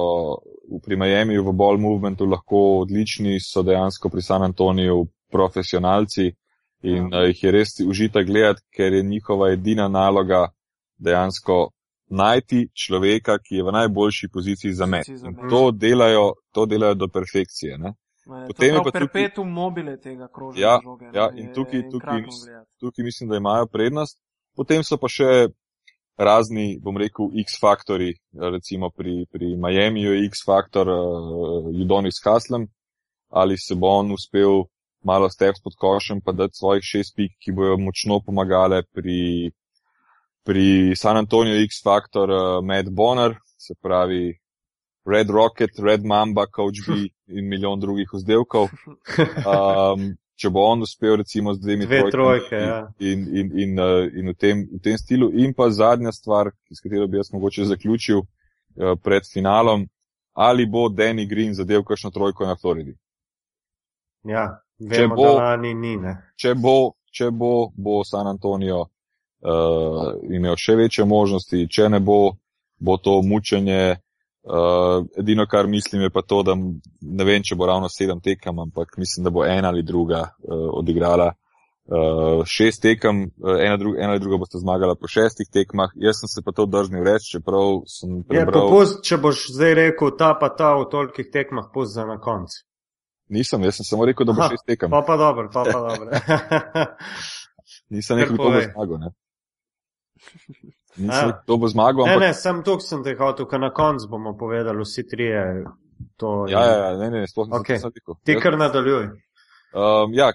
[0.67, 6.27] v Miami v ball movementu lahko odlični, so dejansko pri San Antoniju profesionalci
[6.83, 7.25] in ja.
[7.27, 10.47] jih je res užita gledati, ker je njihova edina naloga
[10.97, 11.69] dejansko
[12.09, 15.01] najti človeka, ki je v najboljši poziciji za me.
[15.49, 17.77] To delajo, to delajo do perfekcije.
[17.77, 17.93] Ne?
[18.47, 19.53] Potem je pa perpetuum tukaj...
[19.53, 20.61] mobile tega krožja.
[20.61, 22.23] Ja, žoge, ja in tukaj, tukaj,
[22.79, 24.19] tukaj mislim, da imajo prednost.
[24.55, 25.49] Potem so pa še
[26.19, 32.67] razni, bom rekel, X-faktori, recimo pri, pri Miami je X-faktor uh, Judonis Haslem,
[33.29, 34.65] ali se bo on uspel
[35.03, 39.51] malo steps pod košem pa dati svojih šest pik, ki bojo močno pomagale pri,
[40.43, 44.35] pri San Antonio X-faktor uh, Matt Bonner, se pravi
[45.05, 47.07] Red Rocket, Red Mamba, Coach B
[47.37, 48.67] in milijon drugih vzdelkov.
[48.67, 52.79] Um, če bo on uspel recimo z dvemi Dve trojke in, ja.
[52.99, 55.31] in, in, in, in, uh, in v, tem, v tem stilu.
[55.35, 59.87] In pa zadnja stvar, s katero bi jaz mogoče zaključil uh, pred finalom,
[60.33, 62.95] ali bo Danny Green zadev kakšno trojko na Floridi.
[64.23, 64.45] Ja,
[64.79, 66.77] vemo, če bo, ni, ni, če bo,
[67.11, 72.37] če bo, bo San Antonio uh, imel še večje možnosti, če ne bo,
[72.79, 73.99] bo to mučenje.
[74.43, 76.55] Uh, edino, kar mislim, je pa to, da
[77.01, 80.69] ne vem, če bo ravno sedem tekem, ampak mislim, da bo ena ali druga uh,
[80.79, 81.33] odigrala.
[81.89, 85.91] Uh, šest tekem, uh, ena, dru ena ali druga boste zmagala po šestih tekmah.
[85.97, 88.45] Jaz sem se pa to drznil reči, čeprav sem prebral.
[88.45, 92.19] Je, popust, če boš zdaj rekel ta pa ta v tolikih tekmah, pust za na
[92.21, 92.53] konc.
[93.33, 94.93] Nisem, jaz sem samo rekel, da bo Aha, šest tekem.
[94.93, 96.13] Pa pa dobro, pa pa dobro.
[97.93, 99.11] Nisem rekel, da bo zmagal,
[100.97, 101.07] ne.
[101.07, 102.05] Nisem, to bo zmagal.
[102.05, 102.27] Ne, ampak...
[102.27, 105.43] ne, sem tukaj, sem te hotel, ker na koncu bomo povedali vsi trije.
[106.17, 107.81] To, ja, ja, ja, ne, ne, sploh nisem okay.
[107.95, 108.15] rekel.
[108.25, 109.09] Ti kar nadaljuj.
[109.69, 110.31] Um, ja,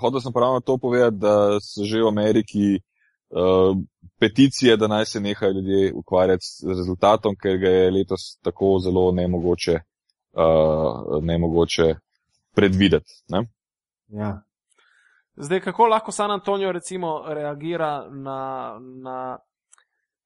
[0.00, 3.76] hotel sem pravno to povedati, da so že v Ameriki uh,
[4.20, 9.10] peticije, da naj se nehajo ljudje ukvarjati z rezultatom, ker ga je letos tako zelo
[9.12, 9.78] nemogoče,
[10.32, 11.94] uh, nemogoče
[12.54, 13.12] predvideti.
[13.28, 13.44] Ne?
[14.08, 14.42] Ja.
[15.36, 19.38] Zdaj, kako lahko San Antonijo recimo reagira na, na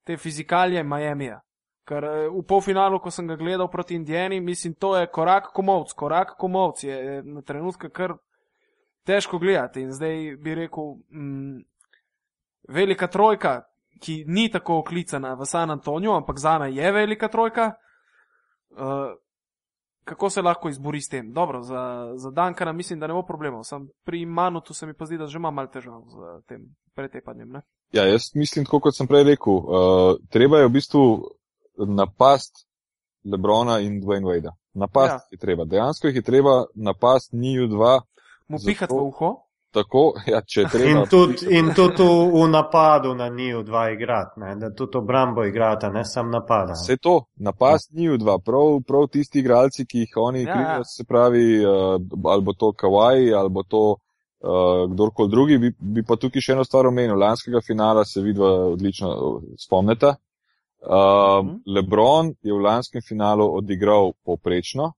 [0.07, 1.41] te fizikalije Miamija.
[1.87, 5.91] Ker eh, v polfinalu, ko sem ga gledal proti Indijani, mislim, to je korak komovc,
[5.93, 8.15] korak komovc je na trenutke kar
[9.07, 9.83] težko gledati.
[9.83, 11.59] In zdaj bi rekel, mm,
[12.67, 13.61] velika trojka,
[13.99, 17.71] ki ni tako oklicana v San Antoniju, ampak za me je velika trojka.
[18.69, 19.15] Uh,
[20.07, 21.33] kako se lahko izbori s tem.
[21.33, 23.63] Dobro, za, za Dankana mislim, da ne bo problemov.
[23.63, 26.63] Sam pri Manutu se mi pa zdi, da že ima malo težav z tem
[26.95, 27.49] pretepanjem.
[27.49, 27.61] Ne?
[27.91, 31.03] Ja, jaz mislim, tako kot sem prej rekel, uh, treba je v bistvu
[31.77, 32.67] napast
[33.25, 34.51] Lebrona in Dwayne Wade.
[34.73, 35.27] Napast ja.
[35.31, 35.65] je treba.
[35.65, 38.01] Dejansko jih je treba napast njiju dva.
[38.47, 39.35] Mu pihati v uho?
[39.71, 41.01] Tako, ja, če treba.
[41.01, 44.55] In tudi, in tudi v, v napadu na njiju dva igrati, ne?
[44.55, 46.77] da tudi obrambo igrata, ne sam napada.
[46.77, 47.99] Vse to, napast ja.
[47.99, 50.83] njiju dva, prav, prav tisti igralci, ki jih oni ja, krivijo, ja.
[50.83, 51.71] se pravi, uh,
[52.31, 56.55] ali bo to Kawaii, ali bo to uh, kdorkoli drugi, bi, bi pa tukaj še
[56.55, 57.19] eno stvar omenil.
[57.19, 60.15] Lanskega finala se vidva odlično spomnite.
[60.77, 61.55] Uh, mhm.
[61.75, 64.93] Lebron je v lanskem finalu odigral povprečno,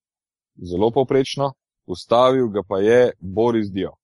[0.62, 1.54] zelo povprečno,
[1.88, 3.96] ustavil ga pa je Boris Dio.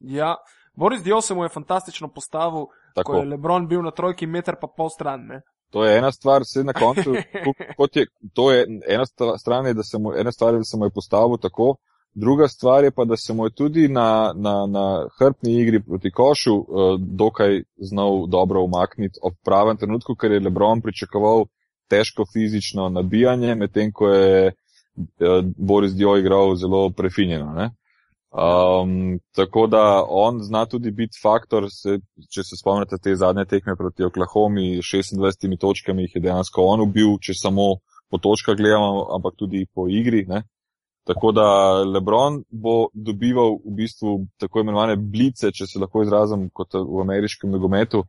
[0.00, 0.36] Ja,
[0.74, 3.12] Boris Dio se mu je fantastično postavil, Tako.
[3.12, 5.26] ko je Lebron bil na trojki meter pa pol stran.
[5.26, 5.40] Ne?
[5.70, 7.14] To je ena stvar, se na koncu,
[7.78, 10.90] kot je, to je ena stvar, da se mu, ena stvar, da se mu je
[10.90, 11.74] postavil tako,
[12.14, 16.10] druga stvar je pa, da se mu je tudi na, na, na hrbni igri proti
[16.10, 16.66] košu uh,
[16.98, 21.44] dokaj znal dobro umakniti ob pravem trenutku, ker je Lebron pričakoval
[21.88, 27.52] težko fizično nabijanje, medtem ko je uh, Boris Dio igral zelo prefinjeno.
[27.52, 27.70] Ne?
[28.36, 31.98] Um, tako da on zna tudi biti faktor, se,
[32.34, 37.14] če se spomnite te zadnje tekme proti Oklahomi, 26 točkami jih je dejansko on ubil,
[37.16, 37.78] če samo
[38.10, 40.26] po točkah gledamo, ampak tudi po igri.
[40.28, 40.42] Ne?
[41.08, 41.46] Tako da
[41.84, 47.50] Lebron bo dobival v bistvu tako imenovane blice, če se lahko izrazim kot v ameriškem
[47.50, 48.04] nogometu.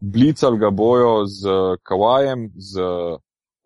[0.00, 1.52] Blical ga bojo z
[1.84, 2.80] Kawajem, z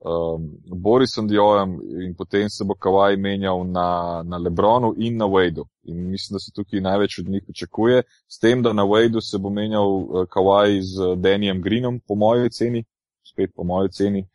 [0.01, 5.65] um, Borisom Diojem in potem se bo Kavaj menjal na, na Lebronu in na Wadeu.
[5.83, 8.03] In mislim, da se tukaj največ od njih pričakuje.
[8.29, 12.51] S tem, da na Wadeu se bo menjal uh, Kavaj z Danijem Greenom, po moji
[12.51, 12.85] ceni,
[13.33, 14.29] spet po moji ceni,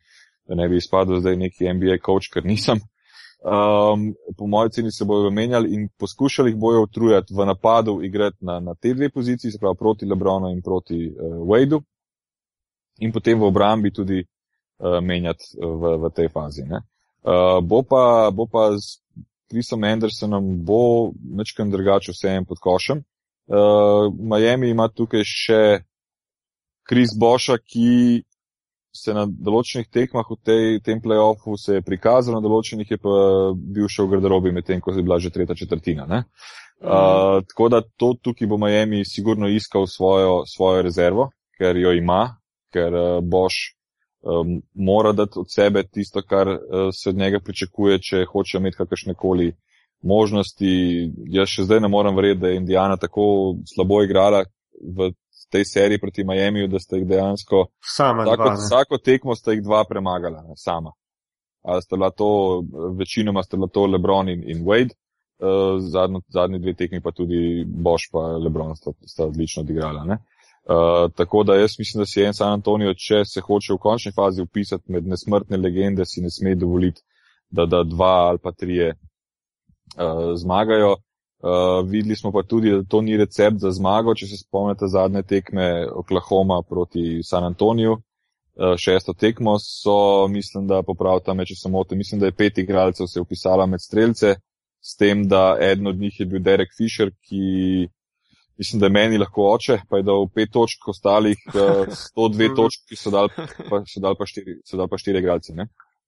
[0.48, 2.80] da ne bi izpadel zdaj neki NBA coach, ker nisem.
[3.46, 8.36] Um, po moji ceni se bojo menjali in poskušali jih bojo utrujati v napadu igrati
[8.40, 11.82] na, na te dve poziciji, se pravi proti Lebronu in proti uh, Wadeu.
[12.98, 14.24] In potem v obrambi tudi
[14.78, 16.66] uh, menjati v, v tej fazi.
[16.66, 19.00] Uh, bo, pa, bo pa z
[19.50, 23.02] Chrisom Andersonom bo nečkam drugače vsem pod košem.
[23.46, 25.60] Uh, Miami ima tukaj še
[26.86, 28.22] Chris Boša, ki
[28.96, 33.16] se na določenih tekmah v tej, tem playoffu se je prikazal, na določenih je pa
[33.54, 36.06] bil še v garderobi medtem, ko je bila že tretja četrtina.
[36.06, 36.24] Uh,
[36.80, 37.46] mm.
[37.52, 42.38] Tako da to tukaj bo Miami sigurno iskal svojo, svojo rezervo, ker jo ima,
[42.72, 43.75] ker uh, Boš
[44.26, 46.58] um, mora dati od sebe tisto, kar uh,
[46.92, 49.52] se od njega pričakuje, če hoče imeti kakršne koli
[50.02, 50.72] možnosti.
[51.30, 54.44] Jaz še zdaj ne morem verjeti, da je Indijana tako slabo igrala
[54.82, 55.12] v
[55.50, 57.66] tej seriji proti Miami, da ste jih dejansko
[58.26, 60.92] tako, vsako tekmo ste jih dva premagala, ne, sama.
[61.62, 62.62] Ali ste bila to,
[62.98, 64.94] večinoma ste bila to Lebron in, in Wade,
[65.38, 70.02] uh, zadnji, zadnji dve tekmi pa tudi Bosch pa Lebron sta, sta odlično odigrala.
[70.02, 70.35] Uh,
[70.66, 74.12] Uh, tako da jaz mislim, da si en San Antonijo, če se hoče v končni
[74.12, 77.02] fazi upisati med nesmrtne legende, si ne sme dovoliti,
[77.50, 80.96] da da dva ali pa trije uh, zmagajo.
[81.46, 85.22] Uh, videli smo pa tudi, da to ni recept za zmago, če se spomnite zadnje
[85.22, 87.92] tekme Oklahoma proti San Antoniju.
[87.92, 92.58] Uh, šesto tekmo so, mislim, da popravta me, če se motim, mislim, da je pet
[92.58, 94.34] igralcev se upisala med strelce,
[94.80, 97.88] s tem, da eden od njih je bil Derek Fisher, ki
[98.58, 102.54] mislim, da je meni lahko oče, pa je dal pet točk, ostalih uh, eh, 102
[102.58, 103.28] točk, ki so dal
[103.70, 105.54] pa, so dal pa štiri, so dal pa štiri igralce.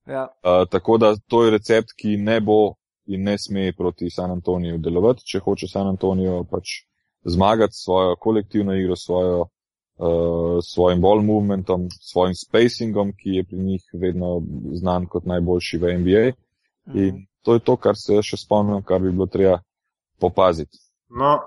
[0.09, 0.29] Ja.
[0.43, 2.75] Uh, tako da to je recept, ki ne bo
[3.09, 6.83] in ne sme proti San Antoniju delovati, če hoče San Antonijo pač
[7.25, 13.85] zmagati svojo kolektivno igro, svojo, uh, svojim ball movementom, svojim spacingom, ki je pri njih
[13.93, 14.43] vedno
[14.73, 16.25] znan kot najboljši v NBA.
[16.89, 16.99] Mhm.
[16.99, 19.61] In to je to, kar se še spomnim, kar bi bilo treba
[20.21, 20.79] popaziti.
[21.09, 21.39] No,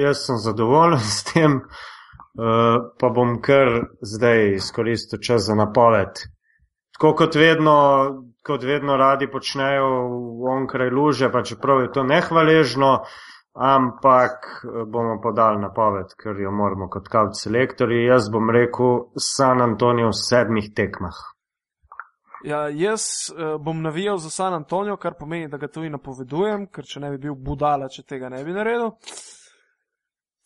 [0.00, 3.68] Jaz sem zadovoljen s tem, uh, pa bom kar
[4.00, 6.22] zdaj izkoristil čas za napoved.
[7.00, 7.76] Tako kot vedno,
[8.46, 9.86] kot vedno radi počnejo
[10.52, 12.90] onkraj luže, pa čeprav je to nehvaležno,
[13.54, 14.32] ampak
[14.64, 18.04] eh, bomo podali napoved, ker jo moramo kot kaut selektori.
[18.04, 21.24] Jaz bom rekel San Antonijo v sedmih tekmah.
[22.44, 23.02] Ja, jaz
[23.32, 27.10] uh, bom navijal za San Antonijo, kar pomeni, da ga tudi napovedujem, ker če ne
[27.10, 28.92] bi bil budala, če tega ne bi naredil.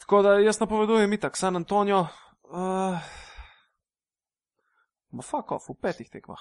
[0.05, 2.07] Tako da jaz napovedujem, itak, San Antonijo.
[2.43, 2.99] Uh,
[5.15, 6.41] Ma fuck off, v petih tekmah.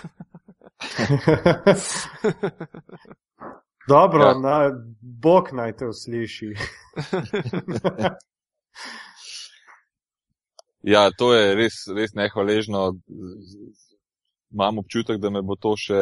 [3.88, 4.38] Dobro, ja.
[4.38, 6.50] na, Bog naj te usliši.
[10.94, 12.92] ja, to je res, res nehvaležno.
[14.52, 15.98] Imam občutek, da me bo to še.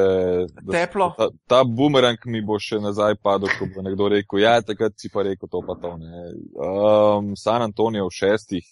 [0.63, 1.11] da Teplo.
[1.19, 5.11] Ta, ta bumerang mi bo še nazaj padel, ko bo nekdo rekel, ja, takrat si
[5.13, 5.97] pa rekel to pa to.
[6.01, 6.33] Ne.
[6.57, 8.67] Um, San Antonijo v šestih,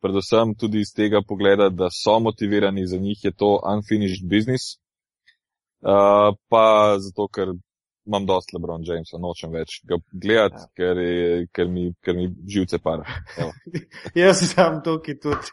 [0.00, 4.78] predvsem tudi iz tega pogleda, da so motivirani, za njih je to unfinished business.
[5.80, 6.64] Uh, pa
[7.00, 7.52] zato, ker
[8.06, 10.66] imam dost Lebron Jamesa, nočem več ga gledati, Ja.
[10.76, 10.98] ker,
[11.52, 13.04] ker, mi, ker mi živce para.
[14.16, 15.52] Jaz sem tukaj tudi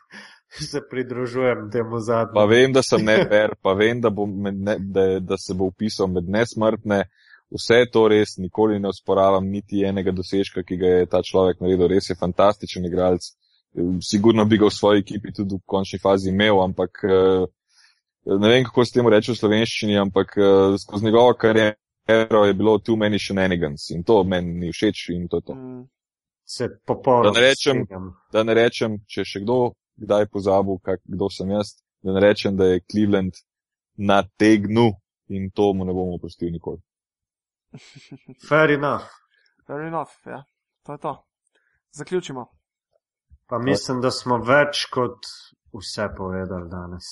[0.72, 2.34] se pridružujem temu zadnjemu.
[2.34, 4.10] Pa vem, da sem nefer, pa vem, da,
[4.53, 7.03] ne, da, da se bo upisal med nesmrtne.
[7.52, 11.88] Vse to res nikoli ne osporavam, niti enega dosežka, ki ga je ta človek naredil.
[11.88, 13.24] Res je fantastičen igralec.
[14.03, 17.45] Sigurno bi ga v svoji ekipi tudi v končni fazi imel, ampak eh,
[18.26, 22.78] ne vem, kako se temu reče v slovenščini, ampak eh, skozi njegovo kariero je bilo
[22.80, 25.56] too many shenanigans in to meni ni všeč in to je to.
[25.56, 25.88] Mm,
[26.45, 27.86] Se popolnoma Da ne rečem-
[28.32, 32.57] da ne rečem, če še kdo kdaj pozabil, kak, kdo sem jaz, da ne rečem,
[32.57, 33.34] da je Cleveland
[33.98, 34.91] na tegnu
[35.28, 36.82] in to mu ne bomo opustili nikoli.
[38.49, 39.10] Fair enough.
[39.68, 40.44] Fair enough, ja.
[40.86, 41.26] To je to.
[41.91, 42.45] Zaključimo.
[43.48, 45.26] Pa mislim, da smo več kot
[45.74, 47.03] vse povedali danes.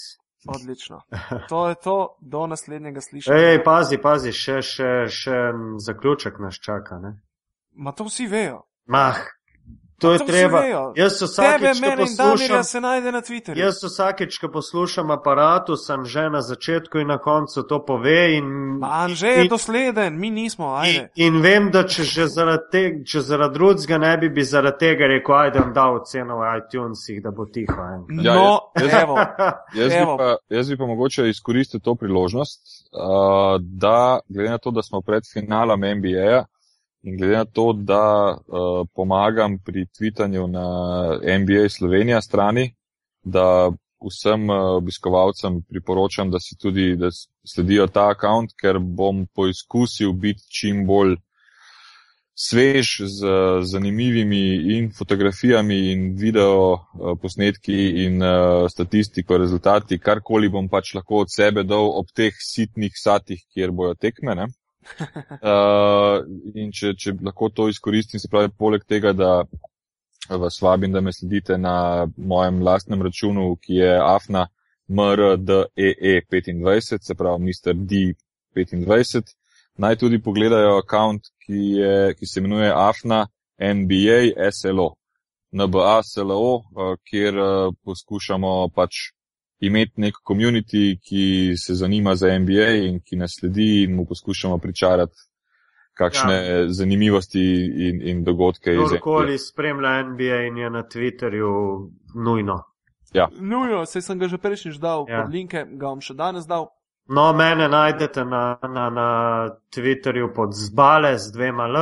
[0.48, 1.02] Odlično.
[1.50, 3.40] To je to, do naslednjega slišanja.
[3.40, 7.00] Ej, pazi, pazi, še, še, še en zaključek nas čaka.
[7.02, 7.16] Ne?
[7.72, 8.62] Ma to vsi vejo.
[8.86, 9.24] Mah,
[10.00, 10.60] to je treba.
[10.94, 13.58] Jaz Tebe, vsakeč, ko Damirja poslušam, se najde na Twitterju.
[13.58, 18.46] jaz vsakeč, ko poslušam aparatu, sem že na začetku in na koncu to pove in,
[18.80, 21.10] Ma Anže je in- dosleden, mi nismo, in, ajde.
[21.18, 25.08] in vem, da če že zaradi, te, če zaradi drugega ne bi, bi zaradi tega
[25.08, 27.74] rekel, ajde, vam dal oceno v iTunesih, da bo tiho.
[27.74, 28.26] enkrat.
[28.26, 29.16] Ja, No, jaz- evo.
[29.76, 30.18] Jaz bi, Evo.
[30.18, 32.62] pa, jaz bi pa mogoče izkoristil to priložnost,
[32.92, 33.00] uh,
[33.62, 36.46] da glede na to, da smo pred finalom NBA-ja
[37.06, 40.68] in glede na to, da uh, pomagam pri tvitanju na
[41.40, 42.76] NBA Slovenija strani,
[43.24, 43.72] da
[44.02, 47.10] vsem uh, obiskovalcem priporočam, da si tudi da
[47.54, 51.16] sledijo ta account, ker bom poizkusil biti čim bolj
[52.36, 53.28] svež z
[53.64, 61.22] zanimivimi in fotografijami in video eh, posnetki in uh, statistiko, rezultati, karkoli bom pač lahko
[61.24, 64.36] od sebe dal ob teh sitnih satih, kjer bojo tekme.
[64.36, 64.50] Ne?
[65.42, 66.22] Uh,
[66.62, 69.44] in če, če lahko to izkoristim, se pravi, poleg tega, da
[70.30, 74.48] vas vabim, da me sledite na mojem lastnem računu, ki je afna
[74.90, 77.74] mrdee25, se pravi Mr.
[77.74, 79.34] D25,
[79.78, 83.28] naj tudi pogledajo account, ki, je, ki se imenuje afna
[83.60, 84.96] NBA SLO.
[85.56, 88.92] NBA SLO, eh, kjer eh, poskušamo pač
[89.66, 94.58] imeti nek community, ki se zanima za NBA in ki nas sledi in mu poskušamo
[94.58, 95.16] pričarati
[95.96, 96.68] kakšne ja.
[96.68, 97.44] zanimivosti
[97.88, 98.72] in, in dogodke.
[98.76, 101.52] Kdorkoli spremlja NBA in je na Twitterju,
[102.26, 102.64] nujno.
[103.40, 105.24] Nujo, sej sem ga že prejšnjič dal Ja.
[105.24, 106.68] pod linke, ga bom še danes dal.
[107.08, 109.10] No, mene najdete na, na, na
[109.72, 111.78] Twitterju pod zbale z dvema L,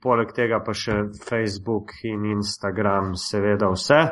[0.00, 4.02] poleg tega pa še Facebook in Instagram, seveda vse.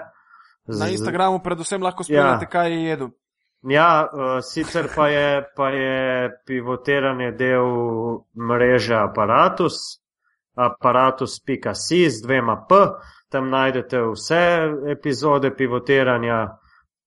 [0.70, 2.48] Z- Na Instagramu predvsem lahko spremljate, Ja.
[2.48, 3.08] kaj je jedel.
[3.62, 5.26] Ja, uh, sicer pa je,
[5.56, 5.96] pa je
[6.46, 7.66] pivotiranje del
[8.34, 9.74] mreže Apparatus,
[10.56, 12.74] aparatus.si z dvema P,
[13.28, 14.42] tam najdete vse
[14.88, 16.58] epizode pivotiranja,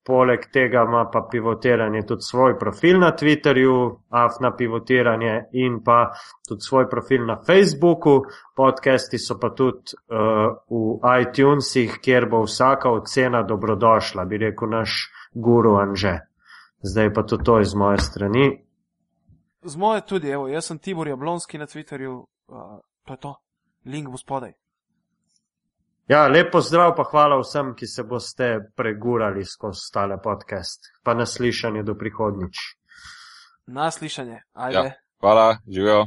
[0.04, 6.12] poleg tega ima pa pivotiranje tudi svoj profil na Twitterju, afna pivotiranje in pa
[6.48, 8.22] tudi svoj profil na Facebooku,
[8.56, 15.12] podcasti so pa tudi uh, v iTunesih, kjer bo vsaka ocena dobrodošla, bi rekel naš
[15.34, 16.20] guru Anže.
[16.84, 18.66] Zdaj pa to, to iz moje strani.
[19.64, 23.36] Z moje tudi, evo, jaz sem Tibor Jablonski na Twitterju, uh, to je to,
[23.86, 24.63] link bo spodaj.
[26.08, 30.92] Ja, lepo zdrav, pa hvala vsem, ki se boste pregurali skozi tale podcast.
[31.04, 32.60] Pa naslišanje do prihodnič.
[33.68, 34.78] Na slišanje, ajde.
[34.78, 34.92] Ja.
[35.20, 36.06] Hvala, živijo.